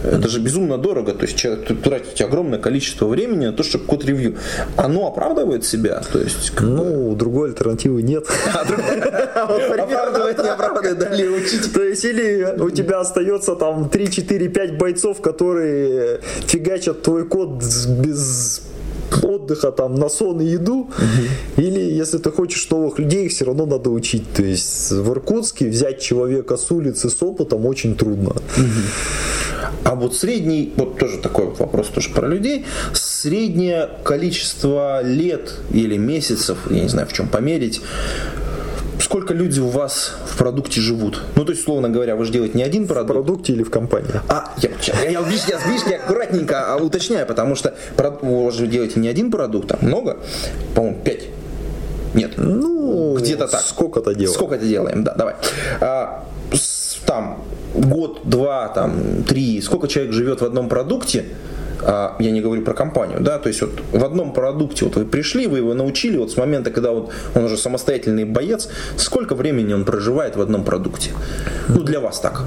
Это 0.05 0.29
же 0.29 0.41
безумно 0.41 0.79
дорого. 0.79 1.13
То 1.13 1.23
есть 1.23 1.37
человек 1.37 1.67
тратить 1.83 2.21
огромное 2.21 2.59
количество 2.59 3.07
времени 3.07 3.47
на 3.47 3.53
то, 3.53 3.63
чтобы 3.63 3.85
код 3.85 4.05
ревью. 4.05 4.37
Оно 4.77 5.07
оправдывает 5.07 5.65
себя? 5.65 6.03
То 6.13 6.19
есть, 6.19 6.53
ну, 6.61 7.15
другой 7.15 7.49
альтернативы 7.51 8.03
нет. 8.03 8.27
Оправдывает, 9.35 10.39
не 10.39 10.49
оправдывает, 10.49 10.99
далее 10.99 11.31
учить. 11.31 11.73
То 11.73 11.83
есть, 11.83 12.05
или 12.05 12.57
у 12.61 12.71
тебя 12.71 13.01
остается 13.01 13.57
там 13.57 13.89
3, 13.89 14.11
4, 14.11 14.49
5 14.49 14.79
бойцов, 14.79 15.21
которые 15.21 16.21
фигачат 16.47 17.03
твой 17.03 17.27
код 17.27 17.63
без 17.99 18.63
отдыха 19.47 19.73
там 19.73 19.95
на 19.95 20.09
сон 20.09 20.41
и 20.41 20.47
еду, 20.47 20.75
угу. 20.75 20.89
или 21.57 21.81
если 21.81 22.19
ты 22.19 22.31
хочешь 22.31 22.69
новых 22.71 22.99
людей, 22.99 23.27
их 23.27 23.33
все 23.33 23.45
равно 23.45 23.67
надо 23.67 23.91
учить. 23.91 24.25
То 24.33 24.43
есть 24.43 24.91
в 24.91 25.11
Иркутске 25.13 25.69
взять 25.69 26.01
человека 26.01 26.57
с 26.57 26.71
улицы 26.71 27.09
с 27.09 27.23
опытом 27.23 27.67
очень 27.67 27.95
трудно. 27.95 28.31
Угу. 28.31 29.71
А 29.85 29.95
вот 29.95 30.15
средний, 30.15 30.73
вот 30.77 30.99
тоже 30.99 31.19
такой 31.19 31.47
вопрос 31.47 31.89
тоже 31.89 32.11
про 32.11 32.29
людей, 32.29 32.65
среднее 32.93 33.89
количество 34.05 35.03
лет 35.03 35.55
или 35.73 35.97
месяцев, 35.97 36.59
я 36.71 36.83
не 36.83 36.89
знаю 36.89 37.07
в 37.07 37.13
чем 37.13 37.29
померить, 37.29 37.81
сколько 39.07 39.35
люди 39.35 39.61
у 39.61 39.69
вас 39.69 40.17
в 40.27 40.37
продукте 40.37 40.81
живут? 40.81 41.23
Ну, 41.37 41.45
то 41.45 41.53
есть, 41.53 41.63
условно 41.63 41.89
говоря, 41.89 42.17
вы 42.17 42.25
же 42.25 42.33
делаете 42.33 42.59
не 42.59 42.65
один 42.65 42.89
продукт. 42.89 43.11
В 43.11 43.13
продукте 43.13 43.53
или 43.53 43.63
в 43.63 43.71
компании? 43.71 44.11
А, 44.29 44.53
я, 44.59 44.71
я, 45.05 45.11
я, 45.11 45.23
видишь, 45.23 45.45
я, 45.49 45.59
видишь, 45.65 45.87
я 45.89 45.99
аккуратненько 45.99 46.75
а, 46.75 46.77
уточняю, 46.77 47.25
потому 47.25 47.55
что 47.55 47.75
вы 47.97 48.51
же 48.51 48.67
делаете 48.67 48.99
не 48.99 49.09
один 49.09 49.31
продукт, 49.31 49.71
а 49.71 49.79
много, 49.81 50.17
по-моему, 50.75 50.99
пять. 51.05 51.23
Нет. 52.15 52.33
Ну, 52.37 53.17
где-то 53.17 53.47
так. 53.47 53.61
Сколько-то 53.61 54.13
делаем. 54.13 54.35
Сколько-то 54.35 54.67
делаем, 54.67 55.05
да, 55.05 55.15
давай. 55.15 55.37
А, 55.81 56.25
там 57.07 57.43
год, 57.75 58.21
два, 58.25 58.69
там, 58.69 59.23
три, 59.25 59.61
сколько 59.61 59.89
человек 59.89 60.13
живет 60.13 60.41
в 60.41 60.45
одном 60.45 60.69
продукте, 60.69 61.25
а, 61.83 62.17
я 62.19 62.31
не 62.31 62.41
говорю 62.41 62.63
про 62.63 62.75
компанию, 62.75 63.21
да, 63.21 63.39
то 63.39 63.49
есть 63.49 63.61
вот 63.61 63.81
в 63.93 64.05
одном 64.05 64.33
продукте 64.33 64.85
вот 64.85 64.97
вы 64.97 65.05
пришли, 65.05 65.47
вы 65.47 65.59
его 65.59 65.75
научили, 65.75 66.17
вот 66.17 66.31
с 66.31 66.37
момента, 66.37 66.71
когда 66.71 66.91
вот 66.91 67.11
он 67.35 67.45
уже 67.45 67.57
самостоятельный 67.57 68.25
боец, 68.25 68.69
сколько 68.97 69.35
времени 69.35 69.73
он 69.73 69.85
проживает 69.85 70.37
в 70.37 70.41
одном 70.41 70.65
продукте? 70.65 71.11
Ну, 71.69 71.83
для 71.83 72.01
вас 72.01 72.21
так 72.21 72.45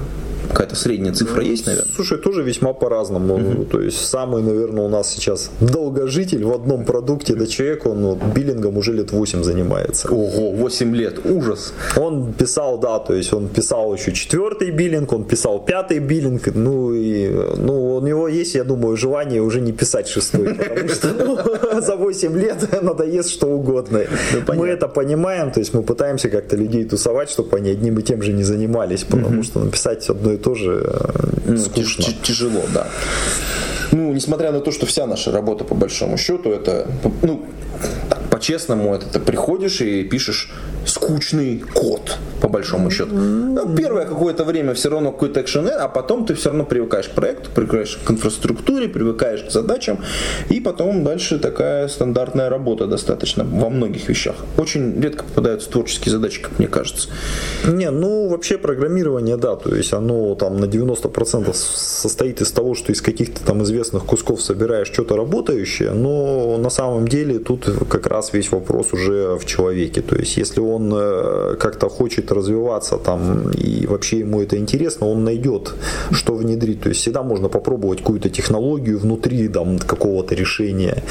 какая-то 0.50 0.76
средняя 0.76 1.14
цифра 1.14 1.42
есть, 1.42 1.66
наверное? 1.66 1.92
Слушай, 1.94 2.18
тоже 2.18 2.42
весьма 2.42 2.72
по-разному. 2.72 3.34
Угу. 3.34 3.64
То 3.64 3.80
есть 3.80 4.06
самый, 4.06 4.42
наверное, 4.42 4.84
у 4.84 4.88
нас 4.88 5.10
сейчас 5.10 5.50
долгожитель 5.60 6.44
в 6.44 6.52
одном 6.52 6.84
продукте, 6.84 7.34
это 7.34 7.46
человек, 7.46 7.86
он 7.86 8.04
вот, 8.04 8.18
биллингом 8.34 8.76
уже 8.76 8.92
лет 8.92 9.12
8 9.12 9.42
занимается. 9.42 10.08
Ого, 10.08 10.50
8 10.52 10.96
лет, 10.96 11.24
ужас. 11.24 11.72
Он 11.96 12.32
писал, 12.32 12.78
да, 12.78 12.98
то 12.98 13.14
есть 13.14 13.32
он 13.32 13.48
писал 13.48 13.94
еще 13.94 14.12
четвертый 14.12 14.70
биллинг, 14.70 15.12
он 15.12 15.24
писал 15.24 15.64
пятый 15.64 15.98
биллинг, 15.98 16.54
ну 16.54 16.94
и 16.94 17.30
ну, 17.56 17.96
у 17.96 18.00
него 18.00 18.28
есть, 18.28 18.54
я 18.54 18.64
думаю, 18.64 18.96
желание 18.96 19.40
уже 19.42 19.60
не 19.60 19.72
писать 19.72 20.08
шестой, 20.08 20.54
потому 20.54 20.88
что 20.88 21.08
ну, 21.08 21.80
за 21.80 21.96
8 21.96 22.38
лет 22.38 22.82
надоест 22.82 23.30
что 23.30 23.46
угодно. 23.46 24.00
Ну, 24.48 24.54
мы 24.54 24.68
это 24.68 24.88
понимаем, 24.88 25.50
то 25.50 25.60
есть 25.60 25.74
мы 25.74 25.82
пытаемся 25.82 26.28
как-то 26.28 26.56
людей 26.56 26.84
тусовать, 26.84 27.30
чтобы 27.30 27.56
они 27.56 27.70
одним 27.70 27.98
и 27.98 28.02
тем 28.02 28.22
же 28.22 28.32
не 28.32 28.42
занимались, 28.42 29.04
потому 29.04 29.42
что 29.42 29.60
написать 29.60 30.08
одно 30.08 30.32
и 30.32 30.36
тоже 30.42 30.82
э, 30.84 31.30
ну, 31.46 31.56
скучно. 31.56 32.04
Тяжело, 32.22 32.62
да. 32.74 32.86
Ну, 33.92 34.12
несмотря 34.12 34.52
на 34.52 34.60
то, 34.60 34.72
что 34.72 34.86
вся 34.86 35.06
наша 35.06 35.32
работа, 35.32 35.64
по 35.64 35.74
большому 35.74 36.16
счету, 36.16 36.50
это, 36.50 36.86
ну, 37.22 37.44
по-честному 38.40 38.94
это 38.94 39.06
ты 39.06 39.20
приходишь 39.20 39.82
и 39.82 40.02
пишешь 40.02 40.50
скучный 40.86 41.62
код, 41.74 42.16
по 42.40 42.48
большому 42.48 42.90
счету. 42.90 43.14
Ну, 43.14 43.76
первое 43.76 44.06
какое-то 44.06 44.44
время 44.44 44.72
все 44.72 44.88
равно 44.88 45.12
какой-то 45.12 45.42
экшен, 45.42 45.68
а 45.68 45.88
потом 45.88 46.24
ты 46.24 46.34
все 46.34 46.48
равно 46.48 46.64
привыкаешь 46.64 47.08
к 47.08 47.12
проекту, 47.12 47.50
привыкаешь 47.54 47.98
к 48.02 48.10
инфраструктуре, 48.10 48.88
привыкаешь 48.88 49.42
к 49.42 49.50
задачам, 49.50 49.98
и 50.48 50.58
потом 50.60 51.04
дальше 51.04 51.38
такая 51.38 51.88
стандартная 51.88 52.48
работа 52.48 52.86
достаточно 52.86 53.44
во 53.44 53.68
многих 53.68 54.08
вещах. 54.08 54.36
Очень 54.56 54.98
редко 55.02 55.24
попадаются 55.24 55.70
творческие 55.70 56.12
задачи, 56.12 56.40
как 56.40 56.58
мне 56.58 56.66
кажется. 56.66 57.10
Не, 57.66 57.90
ну 57.90 58.28
вообще 58.28 58.56
программирование, 58.56 59.36
да, 59.36 59.56
то 59.56 59.74
есть 59.74 59.92
оно 59.92 60.34
там 60.34 60.56
на 60.60 60.64
90% 60.64 61.54
состоит 61.54 62.40
из 62.40 62.50
того, 62.52 62.74
что 62.74 62.92
из 62.92 63.02
каких-то 63.02 63.44
там 63.44 63.62
известных 63.64 64.06
кусков 64.06 64.40
собираешь 64.40 64.88
что-то 64.88 65.16
работающее, 65.16 65.90
но 65.90 66.56
на 66.56 66.70
самом 66.70 67.06
деле 67.06 67.38
тут 67.38 67.68
как 67.90 68.06
раз 68.06 68.29
весь 68.32 68.52
вопрос 68.52 68.92
уже 68.92 69.36
в 69.36 69.44
человеке. 69.44 70.02
То 70.02 70.16
есть 70.16 70.36
если 70.36 70.60
он 70.60 70.92
э, 70.94 71.56
как-то 71.58 71.88
хочет 71.88 72.32
развиваться 72.32 72.96
там 72.96 73.50
и 73.50 73.86
вообще 73.86 74.20
ему 74.20 74.42
это 74.42 74.56
интересно, 74.56 75.06
он 75.06 75.24
найдет, 75.24 75.74
что 76.10 76.34
внедрить. 76.34 76.80
То 76.80 76.88
есть 76.88 77.00
всегда 77.00 77.22
можно 77.22 77.48
попробовать 77.48 77.98
какую-то 77.98 78.28
технологию 78.28 78.98
внутри 78.98 79.48
там 79.48 79.78
какого-то 79.78 80.34
решения. 80.34 81.02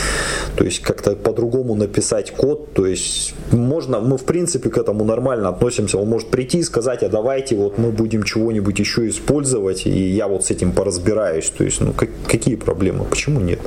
То 0.55 0.63
есть 0.63 0.81
как-то 0.81 1.15
по-другому 1.15 1.75
написать 1.75 2.31
код. 2.31 2.73
То 2.73 2.85
есть 2.85 3.33
можно, 3.51 3.99
мы 3.99 4.17
в 4.17 4.23
принципе 4.23 4.69
к 4.69 4.77
этому 4.77 5.03
нормально 5.05 5.49
относимся. 5.49 5.97
Он 5.97 6.07
может 6.07 6.29
прийти 6.29 6.59
и 6.59 6.63
сказать, 6.63 7.03
а 7.03 7.09
давайте 7.09 7.55
вот 7.55 7.77
мы 7.77 7.91
будем 7.91 8.23
чего-нибудь 8.23 8.79
еще 8.79 9.07
использовать, 9.07 9.85
и 9.85 10.09
я 10.09 10.27
вот 10.27 10.45
с 10.45 10.51
этим 10.51 10.71
поразбираюсь. 10.71 11.49
То 11.49 11.63
есть, 11.63 11.81
ну 11.81 11.93
как, 11.93 12.09
какие 12.27 12.55
проблемы? 12.55 13.05
Почему 13.05 13.39
нет? 13.39 13.59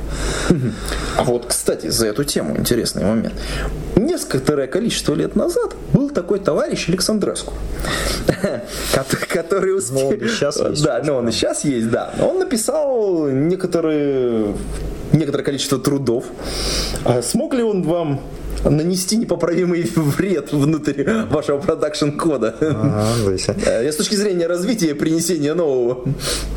А 1.17 1.23
вот, 1.23 1.45
кстати, 1.45 1.89
за 1.89 2.07
эту 2.07 2.23
тему 2.23 2.57
интересный 2.57 3.03
момент. 3.03 3.33
Несколько 3.95 4.67
количество 4.67 5.13
лет 5.13 5.35
назад 5.35 5.75
был 5.93 6.09
такой 6.09 6.39
товарищ 6.39 6.89
Александреску, 6.89 7.53
который 9.29 9.77
успел... 9.77 10.07
Он 10.07 10.19
сейчас 10.19 10.59
есть. 10.59 10.83
Да, 10.83 11.01
но 11.05 11.17
он 11.17 11.29
и 11.29 11.31
сейчас 11.31 11.63
есть, 11.63 11.89
да. 11.89 12.13
Он 12.19 12.39
написал 12.39 13.27
некоторые 13.27 14.55
некоторое 15.13 15.43
количество 15.43 15.79
трудов. 15.79 16.25
А 17.05 17.21
смог 17.21 17.53
ли 17.53 17.63
он 17.63 17.83
вам 17.83 18.21
нанести 18.69 19.17
непоправимый 19.17 19.83
вред 19.95 20.51
внутрь 20.51 21.03
вашего 21.29 21.59
продакшн-кода. 21.59 22.55
Ага, 22.59 23.31
э, 23.65 23.91
с 23.91 23.95
точки 23.95 24.15
зрения 24.15 24.47
развития 24.47 24.91
и 24.91 24.93
принесения 24.93 25.53
нового. 25.53 26.05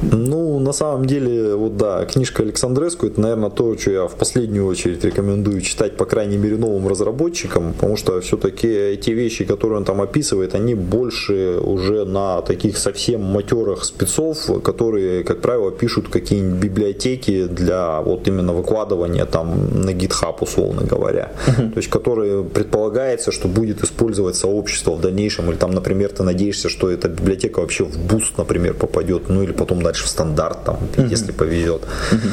Ну, 0.03 0.59
на 0.59 0.73
самом 0.73 1.07
деле, 1.07 1.55
вот 1.55 1.77
да, 1.77 2.05
книжка 2.05 2.43
Александреску, 2.43 3.07
это, 3.07 3.21
наверное, 3.21 3.51
то, 3.51 3.77
что 3.79 3.91
я 3.91 4.07
в 4.07 4.15
последнюю 4.15 4.67
очередь 4.67 5.05
рекомендую 5.05 5.61
читать, 5.61 5.97
по 5.97 6.05
крайней 6.05 6.37
мере, 6.37 6.57
новым 6.57 6.89
разработчикам, 6.89 7.73
потому 7.75 7.97
что 7.97 8.21
все-таки 8.21 8.99
те 9.03 9.13
вещи, 9.13 9.45
которые 9.45 9.79
он 9.79 9.85
там 9.85 10.01
описывает, 10.01 10.55
они 10.55 10.75
больше 10.75 11.59
уже 11.63 12.05
на 12.05 12.43
таких 12.43 12.79
совсем 12.79 13.23
матерых 13.23 13.85
спецов, 13.85 14.63
которые, 14.63 15.25
как 15.25 15.41
правило, 15.41 15.71
пишут 15.71 16.09
какие-нибудь 16.09 16.59
библиотеки 16.59 17.47
для 17.47 18.01
вот 18.01 18.29
именно 18.29 18.53
выкладывания 18.53 19.27
там 19.27 19.83
на 19.85 19.91
GitHub, 19.91 20.37
условно 20.41 20.83
говоря. 20.83 21.33
Uh-huh. 21.47 21.73
То 21.73 21.79
есть 21.79 21.89
который 21.97 22.45
предполагается, 22.45 23.33
что 23.33 23.49
будет 23.49 23.83
использовать 23.83 24.37
сообщество 24.37 24.93
в 24.93 25.01
дальнейшем, 25.01 25.51
или 25.51 25.57
там, 25.57 25.71
например, 25.71 26.11
ты 26.11 26.23
надеешься, 26.23 26.69
что 26.69 26.91
эта 26.91 27.09
библиотека 27.09 27.61
вообще 27.61 27.85
в 27.85 27.99
Boost, 27.99 28.39
например, 28.39 28.75
попадет, 28.75 29.31
ну 29.31 29.43
или 29.43 29.53
потом 29.53 29.83
дальше 29.83 30.05
в 30.05 30.09
стандарт, 30.09 30.65
там, 30.65 30.77
mm-hmm. 30.77 31.11
если 31.11 31.33
повезет. 31.33 31.83
Mm-hmm. 32.13 32.31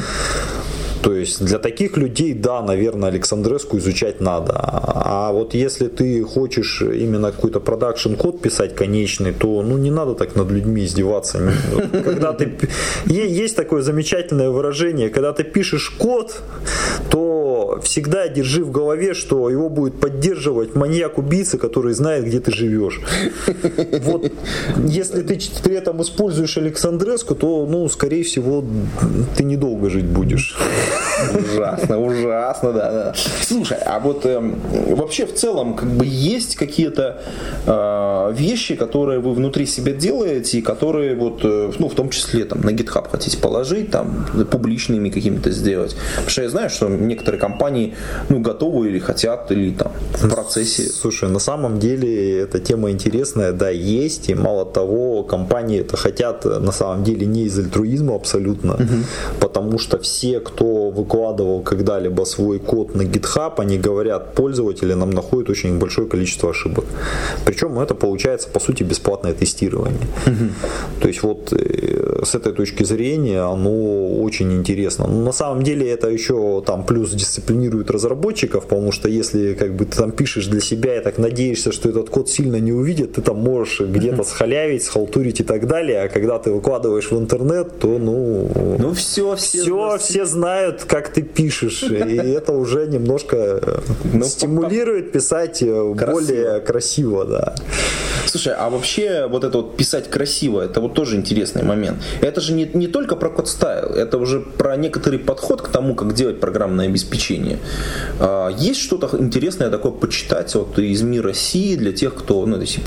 То 1.04 1.12
есть 1.12 1.44
для 1.44 1.58
таких 1.58 1.98
людей, 1.98 2.32
да, 2.32 2.62
наверное, 2.62 3.10
Александреску 3.10 3.76
изучать 3.76 4.22
надо. 4.22 4.54
А 4.56 5.32
вот 5.32 5.52
если 5.52 5.88
ты 5.88 6.22
хочешь 6.22 6.80
именно 6.80 7.30
какой-то 7.30 7.60
production 7.60 8.14
код 8.14 8.40
писать 8.40 8.74
конечный, 8.74 9.32
то 9.32 9.62
ну 9.62 9.76
не 9.76 9.90
надо 9.90 10.14
так 10.14 10.34
над 10.34 10.50
людьми 10.50 10.82
издеваться. 10.82 11.52
Когда 12.04 12.32
ты 12.32 12.54
есть 13.04 13.54
такое 13.54 13.82
замечательное 13.82 14.48
выражение, 14.48 15.10
когда 15.10 15.34
ты 15.34 15.44
пишешь 15.44 15.90
код, 15.90 16.40
то 17.10 17.78
всегда 17.82 18.26
держи 18.28 18.64
в 18.64 18.70
голове, 18.70 19.12
что 19.12 19.50
его 19.50 19.68
будет 19.68 20.00
поддерживать 20.00 20.74
маньяк-убийца, 20.74 21.58
который 21.58 21.92
знает, 21.92 22.24
где 22.24 22.40
ты 22.40 22.50
живешь. 22.50 23.02
Вот 24.00 24.32
если 24.88 25.20
ты 25.20 25.38
при 25.62 25.76
этом 25.76 26.00
используешь 26.00 26.56
Александреску, 26.56 27.34
то, 27.34 27.66
ну, 27.66 27.88
скорее 27.90 28.22
всего, 28.22 28.64
ты 29.36 29.44
недолго 29.44 29.90
жить 29.90 30.06
будешь. 30.06 30.56
Ужасно, 31.34 32.00
ужасно, 32.00 32.72
да, 32.72 32.92
да. 32.92 33.14
Слушай, 33.42 33.78
а 33.84 33.98
вот 34.00 34.26
э, 34.26 34.40
вообще 34.90 35.26
в 35.26 35.34
целом 35.34 35.74
как 35.74 35.88
бы 35.88 36.04
есть 36.06 36.56
какие-то 36.56 37.20
э, 37.66 38.32
вещи, 38.34 38.76
которые 38.76 39.20
вы 39.20 39.34
внутри 39.34 39.66
себя 39.66 39.92
делаете, 39.92 40.58
и 40.58 40.62
которые 40.62 41.14
вот, 41.14 41.40
э, 41.44 41.72
ну, 41.78 41.88
в 41.88 41.94
том 41.94 42.10
числе 42.10 42.44
там 42.44 42.60
на 42.60 42.70
GitHub 42.70 43.08
хотите 43.10 43.38
положить, 43.38 43.90
там, 43.90 44.26
публичными 44.50 45.10
какими-то 45.10 45.50
сделать. 45.50 45.96
Потому 46.12 46.30
что 46.30 46.42
я 46.42 46.48
знаю, 46.48 46.70
что 46.70 46.88
некоторые 46.88 47.40
компании, 47.40 47.94
ну, 48.28 48.40
готовы 48.40 48.88
или 48.88 48.98
хотят, 48.98 49.50
или 49.52 49.72
там 49.72 49.92
в 50.12 50.28
процессе. 50.28 50.82
Слушай, 50.82 51.28
на 51.28 51.38
самом 51.38 51.78
деле 51.78 52.40
эта 52.40 52.58
тема 52.58 52.90
интересная, 52.90 53.52
да, 53.52 53.70
есть, 53.70 54.28
и 54.28 54.34
мало 54.34 54.64
того, 54.64 55.22
компании 55.22 55.80
это 55.80 55.96
хотят 55.96 56.44
на 56.44 56.72
самом 56.72 57.04
деле 57.04 57.26
не 57.26 57.44
из 57.44 57.58
альтруизма 57.58 58.14
абсолютно, 58.14 58.74
угу. 58.74 59.04
потому 59.40 59.78
что 59.78 59.98
все, 59.98 60.40
кто 60.40 60.83
выкладывал 60.90 61.62
когда-либо 61.62 62.24
свой 62.24 62.58
код 62.58 62.94
на 62.94 63.02
GitHub, 63.02 63.52
они 63.58 63.78
говорят, 63.78 64.34
пользователи 64.34 64.94
нам 64.94 65.10
находят 65.10 65.50
очень 65.50 65.78
большое 65.78 66.06
количество 66.08 66.50
ошибок. 66.50 66.84
Причем 67.44 67.78
это 67.78 67.94
получается, 67.94 68.48
по 68.48 68.60
сути, 68.60 68.84
бесплатное 68.84 69.32
тестирование. 69.32 70.06
Угу. 70.26 71.00
То 71.00 71.08
есть 71.08 71.22
вот 71.22 71.52
э, 71.52 72.13
с 72.24 72.34
этой 72.34 72.52
точки 72.52 72.84
зрения 72.84 73.40
оно 73.40 74.22
очень 74.22 74.52
интересно. 74.52 75.06
Но 75.06 75.22
на 75.22 75.32
самом 75.32 75.62
деле 75.62 75.90
это 75.90 76.08
еще 76.08 76.62
там 76.66 76.84
плюс 76.84 77.12
дисциплинирует 77.12 77.90
разработчиков, 77.90 78.64
потому 78.64 78.92
что 78.92 79.08
если 79.08 79.54
как 79.54 79.74
бы 79.74 79.84
ты 79.84 79.96
там 79.96 80.12
пишешь 80.12 80.46
для 80.46 80.60
себя 80.60 80.98
и 80.98 81.02
так 81.02 81.18
надеешься, 81.18 81.72
что 81.72 81.88
этот 81.88 82.10
код 82.10 82.28
сильно 82.28 82.56
не 82.56 82.72
увидит, 82.72 83.14
ты 83.14 83.22
там 83.22 83.38
можешь 83.38 83.80
где-то 83.80 84.24
схалявить, 84.24 84.84
схалтурить 84.84 85.40
и 85.40 85.44
так 85.44 85.66
далее, 85.66 86.02
а 86.02 86.08
когда 86.08 86.38
ты 86.38 86.50
выкладываешь 86.50 87.10
в 87.10 87.18
интернет, 87.18 87.78
то 87.78 87.98
ну... 87.98 88.50
Ну 88.78 88.92
все, 88.94 89.36
все, 89.36 89.62
все, 89.62 89.98
все 89.98 90.24
знают, 90.24 90.84
как 90.84 91.08
ты 91.08 91.22
пишешь, 91.22 91.82
и 91.82 92.16
это 92.16 92.52
уже 92.52 92.86
немножко 92.86 93.82
ну, 94.12 94.24
стимулирует 94.24 95.12
писать 95.12 95.62
э, 95.62 95.94
более 95.94 96.60
красиво, 96.60 97.24
да. 97.24 97.54
Слушай, 98.26 98.54
а 98.54 98.70
вообще 98.70 99.26
вот 99.28 99.44
это 99.44 99.58
вот 99.58 99.76
писать 99.76 100.10
красиво, 100.10 100.62
это 100.62 100.80
вот 100.80 100.94
тоже 100.94 101.16
интересный 101.16 101.62
момент. 101.62 101.98
Это 102.20 102.40
же 102.40 102.52
не, 102.52 102.68
не 102.74 102.86
только 102.86 103.16
про 103.16 103.30
код 103.30 103.48
стайл, 103.48 103.88
это 103.88 104.18
уже 104.18 104.40
про 104.40 104.76
некоторый 104.76 105.18
подход 105.18 105.62
к 105.62 105.68
тому, 105.68 105.94
как 105.94 106.14
делать 106.14 106.40
программное 106.40 106.86
обеспечение. 106.86 107.58
А, 108.20 108.48
есть 108.48 108.80
что-то 108.80 109.16
интересное 109.18 109.70
такое 109.70 109.92
почитать 109.92 110.54
вот 110.54 110.78
из 110.78 111.02
мира 111.02 111.32
C 111.32 111.76
для 111.76 111.92
тех, 111.92 112.14
кто, 112.14 112.44
ну 112.46 112.56
это 112.56 112.66
C++, 112.66 112.80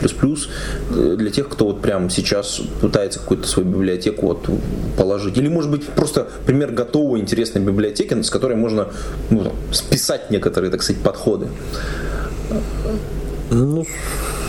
для 1.16 1.30
тех, 1.30 1.50
кто 1.50 1.66
вот 1.66 1.82
прямо 1.82 2.10
сейчас 2.10 2.62
пытается 2.82 3.20
какую-то 3.20 3.48
свою 3.48 3.70
библиотеку 3.70 4.28
вот 4.28 4.48
положить. 4.98 5.38
Или 5.38 5.48
может 5.48 5.72
быть 5.72 5.86
просто 5.86 6.28
пример 6.46 6.72
готовой 6.72 7.20
интересной 7.20 7.62
библиотеки, 7.62 8.22
с 8.22 8.30
которой 8.30 8.56
можно 8.56 8.88
ну, 9.30 9.52
списать 9.72 10.32
некоторые, 10.32 10.72
так 10.72 10.82
сказать, 10.84 11.02
подходы. 11.02 11.48
Ну, 13.52 13.86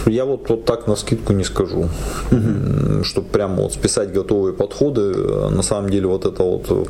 я 0.07 0.25
вот, 0.25 0.49
вот 0.49 0.65
так 0.65 0.87
на 0.87 0.97
скидку 0.97 1.33
не 1.33 1.45
скажу. 1.45 1.89
Угу. 2.31 3.05
Чтобы 3.05 3.29
прямо 3.29 3.63
вот 3.63 3.73
списать 3.73 4.13
готовые 4.13 4.55
подходы. 4.55 5.15
На 5.51 5.63
самом 5.63 5.91
деле 5.91 6.07
вот 6.07 6.25
это 6.25 6.43
вот 6.43 6.89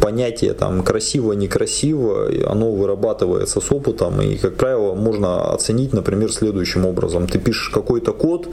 понятие 0.00 0.54
там 0.54 0.82
красиво, 0.82 1.32
некрасиво, 1.32 2.28
оно 2.46 2.72
вырабатывается 2.72 3.60
с 3.60 3.72
опытом, 3.72 4.20
и, 4.22 4.36
как 4.36 4.54
правило, 4.54 4.94
можно 4.94 5.52
оценить, 5.52 5.92
например, 5.92 6.32
следующим 6.32 6.86
образом. 6.86 7.26
Ты 7.26 7.38
пишешь 7.38 7.68
какой-то 7.70 8.12
код, 8.12 8.48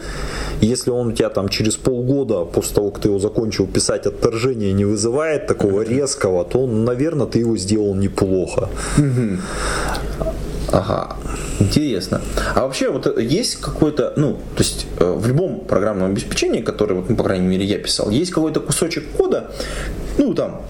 если 0.62 0.91
он 0.91 1.08
у 1.08 1.12
тебя 1.12 1.30
там 1.30 1.50
через 1.50 1.76
полгода, 1.76 2.46
после 2.46 2.76
того, 2.76 2.91
как 2.91 3.04
ты 3.04 3.10
его 3.10 3.20
закончил 3.20 3.68
писать, 3.68 4.08
отторжение 4.08 4.74
не 4.74 4.86
вызывает 4.86 5.48
такого 5.48 5.82
резкого, 5.82 6.44
то, 6.44 6.68
наверное, 6.68 7.28
ты 7.28 7.39
его 7.39 7.58
сделал 7.58 7.96
неплохо. 7.96 8.70
Ага, 10.75 11.15
интересно. 11.59 12.21
А 12.53 12.65
вообще 12.65 12.89
вот 12.89 13.17
есть 13.17 13.55
какой-то, 13.61 14.11
ну, 14.17 14.33
то 14.33 14.61
есть 14.61 14.88
э, 14.99 15.09
в 15.09 15.25
любом 15.25 15.61
программном 15.61 16.11
обеспечении, 16.11 16.61
которое, 16.61 16.95
вот, 16.95 17.09
ну, 17.09 17.15
по 17.15 17.23
крайней 17.23 17.47
мере, 17.47 17.63
я 17.63 17.77
писал, 17.77 18.09
есть 18.09 18.31
какой-то 18.31 18.59
кусочек 18.59 19.09
кода, 19.11 19.51
ну, 20.17 20.33
там, 20.33 20.63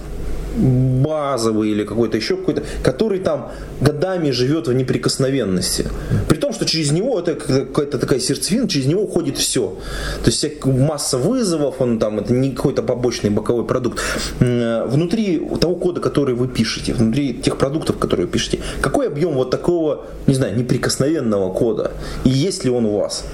базовый 0.56 1.70
или 1.70 1.84
какой-то 1.84 2.18
еще 2.18 2.38
какой-то, 2.38 2.64
который 2.84 3.20
там 3.20 3.52
годами 3.82 4.32
живет 4.32 4.68
в 4.68 4.74
неприкосновенности. 4.74 5.88
При 6.28 6.38
том, 6.38 6.54
что 6.54 6.66
через 6.66 6.92
него 6.92 7.20
это 7.20 7.36
какая-то 7.36 7.98
такая 7.98 8.20
сердцевина, 8.20 8.68
через 8.68 8.88
него 8.88 9.04
уходит 9.04 9.38
все. 9.38 9.78
То 10.24 10.30
есть 10.30 10.66
масса 10.66 11.18
вызовов, 11.18 11.82
он 11.82 12.00
там, 12.00 12.20
это 12.20 12.34
не 12.34 12.52
какой-то 12.52 12.84
побочный 12.84 13.30
боковой 13.30 13.66
продукт. 13.66 14.00
Внутри 14.40 15.40
того 15.60 15.76
кода, 15.76 16.02
который 16.02 16.36
вы 16.36 16.48
пишете, 16.48 16.94
внутри 16.94 17.34
тех 17.34 17.58
продуктов, 17.58 17.98
которые 17.98 18.26
вы 18.26 18.32
пишете, 18.32 18.60
какой 18.82 19.08
объем 19.08 19.34
вот 19.34 19.52
такого, 19.52 20.06
не 20.28 20.36
знаю, 20.36 20.58
неприкосновенного 20.58 21.54
кода? 21.54 21.92
И 22.24 22.30
есть 22.30 22.64
ли 22.64 22.72
он 22.72 22.86
у 22.86 22.98
вас? 22.98 23.26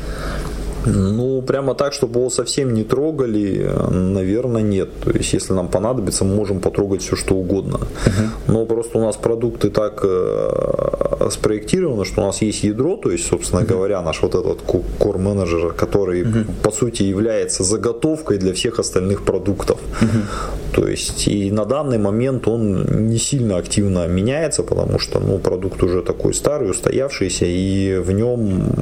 Ну, 0.85 1.41
прямо 1.41 1.75
так, 1.75 1.93
чтобы 1.93 2.19
его 2.19 2.29
совсем 2.29 2.73
не 2.73 2.83
трогали, 2.83 3.69
наверное, 3.91 4.61
нет. 4.61 4.89
То 5.03 5.11
есть, 5.11 5.33
если 5.33 5.53
нам 5.53 5.67
понадобится, 5.67 6.25
мы 6.25 6.35
можем 6.35 6.59
потрогать 6.59 7.01
все, 7.01 7.15
что 7.15 7.35
угодно. 7.35 7.79
Uh-huh. 8.05 8.29
Но 8.47 8.65
просто 8.65 8.97
у 8.97 9.01
нас 9.01 9.15
продукты 9.15 9.69
так 9.69 10.01
э, 10.03 11.29
спроектированы, 11.31 12.05
что 12.05 12.21
у 12.21 12.25
нас 12.25 12.41
есть 12.41 12.63
ядро, 12.63 12.97
то 12.97 13.11
есть, 13.11 13.27
собственно 13.27 13.61
uh-huh. 13.61 13.67
говоря, 13.67 14.01
наш 14.01 14.21
вот 14.21 14.35
этот 14.35 14.61
core 14.63 15.17
менеджер, 15.17 15.73
который, 15.73 16.23
uh-huh. 16.23 16.45
по 16.63 16.71
сути, 16.71 17.03
является 17.03 17.63
заготовкой 17.63 18.37
для 18.37 18.53
всех 18.53 18.79
остальных 18.79 19.23
продуктов. 19.23 19.79
Uh-huh. 20.01 20.75
То 20.75 20.87
есть, 20.87 21.27
и 21.27 21.51
на 21.51 21.65
данный 21.65 21.97
момент 21.97 22.47
он 22.47 23.07
не 23.09 23.17
сильно 23.17 23.57
активно 23.57 24.07
меняется, 24.07 24.63
потому 24.63 24.99
что, 24.99 25.19
ну, 25.19 25.37
продукт 25.37 25.83
уже 25.83 26.01
такой 26.01 26.33
старый, 26.33 26.71
устоявшийся, 26.71 27.45
и 27.45 27.97
в 27.99 28.11
нем 28.11 28.73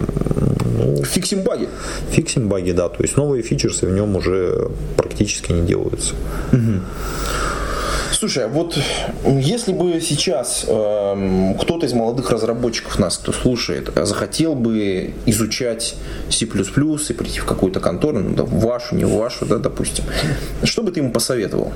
фиксим 1.06 1.44
баги. 1.44 1.68
Фиксим 2.12 2.48
баги, 2.48 2.72
да. 2.72 2.90
То 2.90 3.04
есть 3.04 3.18
новые 3.18 3.44
фичерсы 3.44 3.86
в 3.86 3.92
нем 3.92 4.16
уже 4.16 4.70
практически 4.98 5.52
не 5.52 5.66
делаются. 5.66 6.14
Угу. 6.52 6.82
Слушай, 8.20 8.46
а 8.46 8.48
вот 8.50 8.78
если 9.26 9.72
бы 9.72 10.02
сейчас 10.02 10.66
э, 10.68 11.54
кто-то 11.62 11.86
из 11.86 11.94
молодых 11.94 12.32
разработчиков 12.32 13.00
нас, 13.00 13.18
кто 13.18 13.32
слушает, 13.32 13.92
захотел 13.96 14.56
бы 14.56 15.14
изучать 15.26 15.96
C++ 16.30 16.44
и 16.44 17.14
прийти 17.14 17.40
в 17.40 17.46
какую-то 17.46 17.80
контору, 17.80 18.20
ну, 18.20 18.36
да, 18.36 18.44
вашу, 18.44 18.96
не 18.96 19.06
вашу, 19.06 19.46
да, 19.46 19.58
допустим, 19.58 20.04
что 20.64 20.84
бы 20.84 20.92
ты 20.92 21.00
ему 21.00 21.12
посоветовал? 21.14 21.72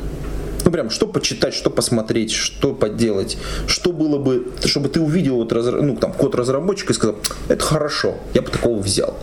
Прям, 0.73 0.89
что 0.89 1.05
почитать, 1.05 1.53
что 1.53 1.69
посмотреть, 1.69 2.31
что 2.31 2.73
поделать, 2.73 3.37
что 3.67 3.91
было 3.91 4.17
бы, 4.17 4.47
чтобы 4.65 4.89
ты 4.89 4.99
увидел 5.01 5.35
вот 5.35 5.53
разра... 5.53 5.79
ну, 5.79 5.95
там, 5.95 6.11
код 6.11 6.33
разработчика 6.33 6.93
и 6.93 6.95
сказал, 6.95 7.17
это 7.47 7.63
хорошо, 7.63 8.15
я 8.33 8.41
бы 8.41 8.49
такого 8.49 8.79
взял. 8.79 9.15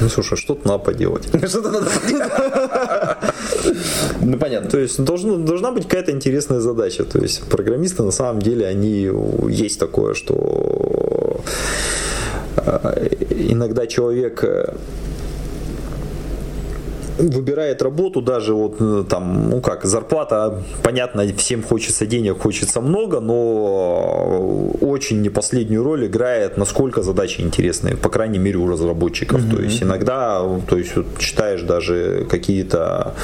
Ну, 0.00 0.08
слушай, 0.08 0.36
что-то 0.36 0.68
надо 0.68 0.84
поделать. 0.84 1.24
Что-то 1.48 1.72
надо 1.72 1.90
поделать. 1.90 2.30
Ну, 4.20 4.38
понятно. 4.38 4.70
То 4.70 4.78
есть 4.78 5.02
должна, 5.02 5.38
должна 5.38 5.72
быть 5.72 5.88
какая-то 5.88 6.12
интересная 6.12 6.60
задача. 6.60 7.04
То 7.04 7.18
есть 7.18 7.42
программисты 7.48 8.04
на 8.04 8.12
самом 8.12 8.40
деле, 8.40 8.68
они 8.68 9.10
есть 9.48 9.80
такое, 9.80 10.14
что 10.14 11.40
э, 12.58 13.08
иногда 13.30 13.88
человек 13.88 14.44
э, 14.44 14.76
выбирает 17.18 17.82
работу, 17.82 18.20
даже 18.20 18.54
вот 18.54 18.76
э, 18.80 19.04
там, 19.08 19.50
ну 19.50 19.60
как, 19.60 19.84
зарплата, 19.84 20.62
понятно, 20.82 21.26
всем 21.36 21.62
хочется 21.62 22.06
денег, 22.06 22.38
хочется 22.38 22.80
много, 22.80 23.20
но 23.20 24.70
очень 24.80 25.20
не 25.20 25.30
последнюю 25.30 25.82
роль 25.82 26.06
играет, 26.06 26.56
насколько 26.56 27.02
задачи 27.02 27.40
интересные, 27.40 27.96
по 27.96 28.08
крайней 28.08 28.38
мере 28.38 28.58
у 28.58 28.68
разработчиков. 28.68 29.40
Mm-hmm. 29.40 29.56
То 29.56 29.62
есть 29.62 29.82
иногда, 29.82 30.42
то 30.68 30.76
есть 30.76 30.96
вот 30.96 31.06
читаешь 31.18 31.62
даже 31.62 32.26
какие-то 32.30 33.14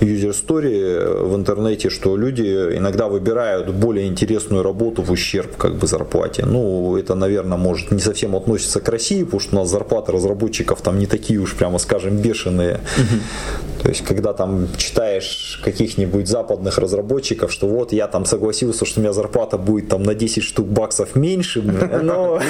user 0.00 0.30
story 0.30 1.24
в 1.24 1.34
интернете, 1.34 1.90
что 1.90 2.16
люди 2.16 2.42
иногда 2.76 3.08
выбирают 3.08 3.70
более 3.70 4.06
интересную 4.06 4.62
работу 4.62 5.02
в 5.02 5.10
ущерб 5.10 5.56
как 5.56 5.76
бы 5.76 5.86
зарплате. 5.86 6.44
Ну, 6.46 6.96
это, 6.96 7.14
наверное, 7.14 7.58
может 7.58 7.90
не 7.90 8.00
совсем 8.00 8.36
относится 8.36 8.80
к 8.80 8.88
России, 8.88 9.24
потому 9.24 9.40
что 9.40 9.56
у 9.56 9.58
нас 9.60 9.68
зарплаты 9.68 10.12
разработчиков 10.12 10.80
там 10.80 10.98
не 10.98 11.06
такие 11.06 11.40
уж, 11.40 11.54
прямо 11.54 11.78
скажем, 11.78 12.16
бешеные. 12.16 12.80
Угу. 12.98 13.82
То 13.82 13.88
есть, 13.90 14.04
когда 14.04 14.32
там 14.32 14.68
читаешь 14.76 15.60
каких-нибудь 15.64 16.26
западных 16.26 16.78
разработчиков, 16.78 17.52
что 17.52 17.68
вот 17.68 17.92
я 17.92 18.08
там 18.08 18.24
согласился, 18.24 18.84
что 18.84 19.00
у 19.00 19.02
меня 19.02 19.12
зарплата 19.12 19.56
будет 19.56 19.88
там 19.88 20.02
на 20.02 20.14
10 20.14 20.42
штук 20.42 20.66
баксов 20.66 21.14
меньше, 21.14 21.62
но 22.02 22.40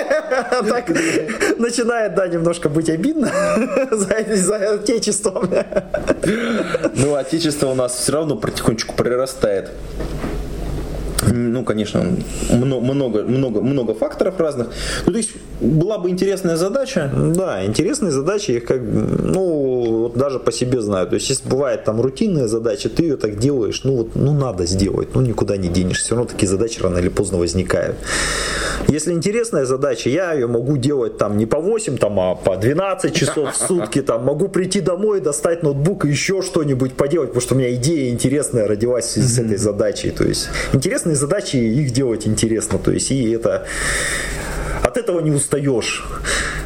так 0.68 0.88
начинает, 1.58 2.14
да, 2.14 2.28
немножко 2.28 2.68
быть 2.68 2.90
обидно 2.90 3.32
за 3.90 4.74
отечеством. 4.74 5.50
Ну, 6.94 7.14
отечество 7.14 7.68
у 7.68 7.74
нас 7.74 7.94
все 7.94 8.12
равно 8.12 8.36
потихонечку 8.36 8.94
прирастает. 8.94 9.70
Ну, 11.32 11.64
конечно, 11.64 12.04
много, 12.50 13.22
много, 13.22 13.60
много 13.60 13.94
факторов 13.94 14.38
разных. 14.38 14.68
Ну, 15.06 15.12
то 15.12 15.18
есть, 15.18 15.30
была 15.60 15.98
бы 15.98 16.10
интересная 16.10 16.56
задача. 16.56 17.10
Да, 17.14 17.64
интересные 17.64 18.12
задачи, 18.12 18.52
их 18.52 18.64
как, 18.64 18.80
ну, 18.80 20.12
даже 20.14 20.38
по 20.38 20.52
себе 20.52 20.80
знаю. 20.80 21.06
То 21.06 21.14
есть, 21.14 21.28
если 21.30 21.48
бывает 21.48 21.84
там 21.84 22.00
рутинная 22.00 22.46
задача, 22.46 22.88
ты 22.88 23.02
ее 23.02 23.16
так 23.16 23.38
делаешь, 23.38 23.82
ну, 23.84 23.96
вот, 23.96 24.14
ну, 24.14 24.32
надо 24.32 24.66
сделать, 24.66 25.08
ну, 25.14 25.20
никуда 25.20 25.56
не 25.56 25.68
денешься. 25.68 26.04
Все 26.04 26.14
равно 26.14 26.28
такие 26.30 26.48
задачи 26.48 26.80
рано 26.82 26.98
или 26.98 27.08
поздно 27.08 27.38
возникают. 27.38 27.96
Если 28.88 29.12
интересная 29.12 29.66
задача, 29.66 30.08
я 30.08 30.32
ее 30.32 30.46
могу 30.46 30.76
делать 30.76 31.18
там 31.18 31.36
не 31.36 31.46
по 31.46 31.58
8, 31.60 31.98
там, 31.98 32.18
а 32.18 32.34
по 32.34 32.56
12 32.56 33.14
часов 33.14 33.54
в 33.54 33.56
сутки, 33.56 34.02
там, 34.02 34.24
могу 34.24 34.48
прийти 34.48 34.80
домой, 34.80 35.20
достать 35.20 35.62
ноутбук 35.62 36.04
и 36.04 36.08
еще 36.08 36.42
что-нибудь 36.42 36.94
поделать, 36.94 37.28
потому 37.28 37.42
что 37.42 37.54
у 37.54 37.58
меня 37.58 37.74
идея 37.74 38.10
интересная 38.10 38.66
родилась 38.66 39.16
с 39.16 39.38
этой 39.38 39.56
задачей. 39.56 40.10
То 40.10 40.24
есть, 40.24 40.48
интересные 41.10 41.16
задачи, 41.16 41.56
их 41.56 41.90
делать 41.92 42.26
интересно. 42.26 42.78
То 42.78 42.92
есть, 42.92 43.10
и 43.10 43.30
это 43.30 43.66
от 44.82 44.96
этого 44.96 45.20
не 45.20 45.30
устаешь 45.30 46.04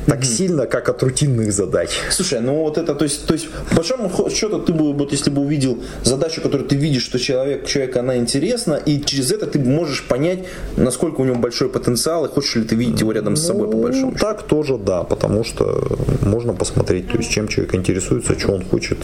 так 0.07 0.20
mm-hmm. 0.20 0.36
сильно, 0.36 0.66
как 0.66 0.88
от 0.88 1.02
рутинных 1.02 1.52
задач. 1.52 1.90
Слушай, 2.11 2.40
ну 2.40 2.61
вот 2.61 2.78
это, 2.78 2.94
то 2.94 3.05
есть, 3.05 3.26
то 3.26 3.34
есть, 3.34 3.48
по 3.70 3.76
большому 3.76 4.11
счету, 4.30 4.61
ты 4.61 4.72
бы, 4.72 4.92
вот 4.92 5.12
если 5.12 5.30
бы 5.30 5.42
увидел 5.42 5.78
задачу, 6.02 6.42
которую 6.42 6.68
ты 6.68 6.76
видишь, 6.76 7.02
что 7.05 7.18
человек, 7.18 7.66
человек, 7.66 7.96
она 7.96 8.16
интересна, 8.16 8.74
и 8.74 9.00
через 9.00 9.32
это 9.32 9.46
ты 9.46 9.59
можешь 9.59 10.05
понять, 10.05 10.40
насколько 10.76 11.20
у 11.20 11.24
него 11.24 11.36
большой 11.36 11.68
потенциал, 11.68 12.26
и 12.26 12.28
хочешь 12.28 12.57
ли 12.57 12.64
ты 12.64 12.74
видеть 12.74 13.00
его 13.00 13.12
рядом 13.12 13.36
с 13.36 13.46
собой, 13.46 13.70
по 13.70 13.76
большому 13.76 14.12
счету. 14.12 14.26
Так 14.26 14.42
тоже, 14.42 14.78
да, 14.78 15.05
потому 15.05 15.44
что 15.44 15.82
можно 16.22 16.52
посмотреть, 16.52 17.11
то 17.11 17.18
есть, 17.18 17.30
чем 17.30 17.48
человек 17.48 17.74
интересуется, 17.74 18.38
что 18.38 18.52
он 18.52 18.64
хочет, 18.64 18.98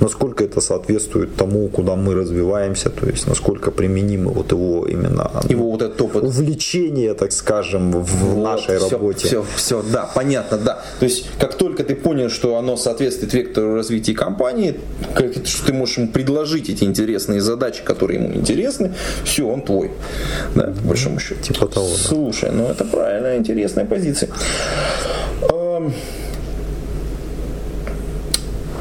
насколько 0.00 0.44
это 0.44 0.60
соответствует 0.60 1.36
тому, 1.36 1.68
куда 1.68 1.96
мы 1.96 2.14
развиваемся, 2.14 2.90
то 2.90 3.06
есть, 3.06 3.26
насколько 3.26 3.70
применимо 3.70 4.30
вот 4.30 4.52
его 4.52 4.86
именно 4.86 5.30
его 5.48 5.70
вот 5.70 5.82
этот 5.82 6.00
опыт. 6.02 6.24
увлечение, 6.24 7.14
так 7.14 7.32
скажем, 7.32 7.92
в 7.92 8.04
вот, 8.04 8.44
нашей 8.44 8.78
все, 8.78 8.90
работе. 8.90 9.26
Все, 9.26 9.44
все, 9.56 9.82
да, 9.82 10.10
понятно 10.14 10.39
понятно, 10.40 10.58
да. 10.58 10.82
То 10.98 11.04
есть, 11.04 11.26
как 11.38 11.54
только 11.54 11.84
ты 11.84 11.94
понял, 11.94 12.30
что 12.30 12.56
оно 12.56 12.76
соответствует 12.76 13.32
вектору 13.34 13.74
развития 13.74 14.14
компании, 14.14 14.76
что 15.44 15.66
ты 15.66 15.72
можешь 15.72 15.98
ему 15.98 16.08
предложить 16.08 16.68
эти 16.68 16.84
интересные 16.84 17.40
задачи, 17.40 17.82
которые 17.84 18.20
ему 18.20 18.34
интересны, 18.34 18.94
все, 19.24 19.46
он 19.46 19.62
твой. 19.62 19.90
Да, 20.54 20.64
по 20.64 20.88
большому 20.88 21.20
счету. 21.20 21.42
Типа 21.42 21.66
того, 21.66 21.88
да. 21.88 22.08
Слушай, 22.08 22.50
ну 22.52 22.66
это 22.66 22.84
правильная, 22.84 23.38
интересная 23.38 23.84
позиция. 23.84 24.30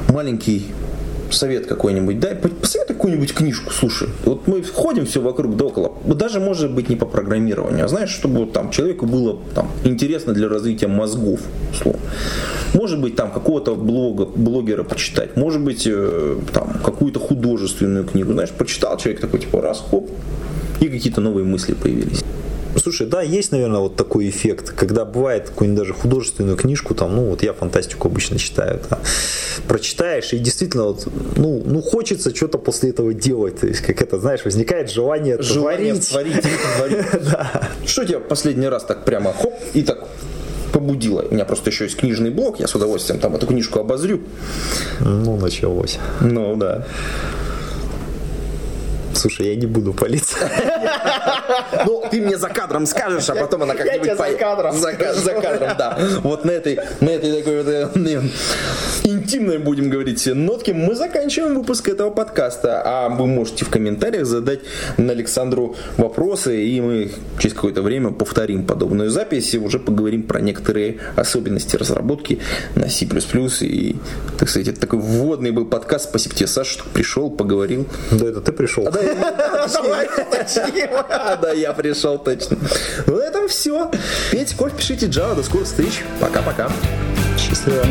Маленький 0.09 0.65
совет 1.31 1.67
какой-нибудь, 1.67 2.19
дай, 2.19 2.35
посоветуй 2.35 2.95
какую-нибудь 2.95 3.33
книжку, 3.33 3.71
слушай. 3.71 4.09
Вот 4.25 4.47
мы 4.47 4.63
ходим 4.63 5.05
все 5.05 5.21
вокруг 5.21 5.55
да 5.57 5.65
около, 5.65 5.93
даже 6.05 6.39
может 6.39 6.71
быть 6.71 6.89
не 6.89 6.95
по 6.95 7.05
программированию, 7.05 7.85
а 7.85 7.87
знаешь, 7.87 8.09
чтобы 8.09 8.45
там 8.45 8.69
человеку 8.71 9.05
было 9.05 9.39
там 9.55 9.69
интересно 9.83 10.33
для 10.33 10.49
развития 10.49 10.87
мозгов, 10.87 11.41
условно. 11.73 12.01
Может 12.73 13.01
быть 13.01 13.15
там 13.15 13.31
какого-то 13.31 13.75
блога, 13.75 14.25
блогера 14.25 14.83
почитать, 14.83 15.35
может 15.35 15.61
быть 15.61 15.87
э, 15.87 16.37
там 16.53 16.79
какую-то 16.83 17.19
художественную 17.19 18.05
книгу, 18.05 18.33
знаешь, 18.33 18.51
почитал 18.51 18.97
человек 18.97 19.21
такой 19.21 19.39
типа 19.39 19.61
раз, 19.61 19.83
хоп, 19.89 20.09
и 20.79 20.87
какие-то 20.87 21.21
новые 21.21 21.45
мысли 21.45 21.73
появились. 21.73 22.23
Слушай, 22.81 23.07
да, 23.07 23.21
есть, 23.21 23.51
наверное, 23.51 23.81
вот 23.81 23.95
такой 23.95 24.29
эффект, 24.29 24.71
когда 24.71 25.03
бывает 25.03 25.49
какую-нибудь 25.49 25.79
даже 25.79 25.93
художественную 25.93 26.55
книжку, 26.55 26.95
там, 26.95 27.15
ну, 27.15 27.29
вот 27.29 27.43
я 27.43 27.53
фантастику 27.53 28.07
обычно 28.07 28.39
читаю, 28.39 28.79
да, 28.89 28.99
прочитаешь, 29.67 30.31
и 30.33 30.37
действительно, 30.37 30.85
вот, 30.85 31.07
ну, 31.35 31.61
ну, 31.65 31.81
хочется 31.81 32.33
что-то 32.33 32.57
после 32.57 32.91
этого 32.91 33.13
делать, 33.13 33.59
то 33.59 33.67
есть, 33.67 33.81
как 33.81 34.01
это, 34.01 34.19
знаешь, 34.19 34.45
возникает 34.45 34.89
желание, 34.89 35.41
желание 35.41 35.95
творить. 35.95 36.41
творить, 36.77 37.05
да. 37.31 37.69
Что 37.85 38.05
тебя 38.05 38.19
последний 38.19 38.67
раз 38.67 38.85
так 38.85 39.03
прямо, 39.03 39.33
хоп, 39.33 39.53
и 39.73 39.83
так 39.83 40.07
побудило. 40.71 41.25
У 41.29 41.33
меня 41.33 41.45
просто 41.45 41.71
еще 41.71 41.85
есть 41.85 41.97
книжный 41.97 42.29
блог, 42.29 42.59
я 42.59 42.67
с 42.67 42.75
удовольствием 42.75 43.19
там 43.19 43.35
эту 43.35 43.47
книжку 43.47 43.79
обозрю. 43.79 44.21
Ну, 44.99 45.35
началось. 45.37 45.97
Ну, 46.21 46.55
да. 46.55 46.85
Слушай, 49.13 49.47
я 49.49 49.55
не 49.55 49.65
буду 49.65 49.93
палиться. 49.93 50.37
Ну, 51.85 52.03
ты 52.09 52.21
мне 52.21 52.37
за 52.37 52.49
кадром 52.49 52.85
скажешь, 52.85 53.29
а 53.29 53.35
потом 53.35 53.63
она 53.63 53.75
как-нибудь... 53.75 54.01
тебе 54.01 54.15
за 54.15 54.23
по- 54.23 54.37
кадром 54.37 54.75
За, 54.75 54.91
за 55.13 55.33
кадром, 55.33 55.69
да. 55.77 55.97
Вот 56.23 56.45
на 56.45 56.51
этой, 56.51 56.79
на 57.01 57.09
этой 57.09 57.37
такой 57.37 57.63
вот 57.63 57.67
э, 57.67 58.21
интимной, 59.03 59.57
будем 59.57 59.89
говорить, 59.89 60.25
нотке 60.27 60.73
мы 60.73 60.95
заканчиваем 60.95 61.55
выпуск 61.55 61.87
этого 61.89 62.09
подкаста. 62.09 62.81
А 62.83 63.09
вы 63.09 63.27
можете 63.27 63.65
в 63.65 63.69
комментариях 63.69 64.25
задать 64.25 64.61
на 64.97 65.11
Александру 65.11 65.75
вопросы, 65.97 66.65
и 66.65 66.81
мы 66.81 67.11
через 67.37 67.53
какое-то 67.55 67.81
время 67.81 68.11
повторим 68.11 68.65
подобную 68.65 69.09
запись 69.09 69.53
и 69.53 69.59
уже 69.59 69.79
поговорим 69.79 70.23
про 70.23 70.39
некоторые 70.39 70.99
особенности 71.15 71.75
разработки 71.75 72.39
на 72.75 72.89
C++. 72.89 73.05
И, 73.61 73.95
так 74.37 74.49
сказать, 74.49 74.67
это 74.67 74.79
такой 74.79 74.99
вводный 74.99 75.51
был 75.51 75.65
подкаст. 75.65 76.09
Спасибо 76.09 76.35
тебе, 76.35 76.47
Саша, 76.47 76.71
что 76.71 76.83
пришел, 76.93 77.29
поговорил. 77.29 77.87
Да 78.11 78.27
это 78.27 78.41
ты 78.41 78.51
пришел. 78.51 78.85
Да. 78.85 78.99
А, 81.09 81.35
Да, 81.41 81.51
я 81.51 81.73
пришел 81.73 82.17
точно. 82.17 82.57
Ну, 83.07 83.17
на 83.17 83.23
этом 83.23 83.47
все. 83.47 83.89
Пейте 84.31 84.55
кофе, 84.55 84.75
пишите 84.75 85.07
Java. 85.07 85.35
До 85.35 85.43
скорых 85.43 85.67
встреч. 85.67 86.03
Пока-пока. 86.19 86.69
Счастливо. 87.37 87.85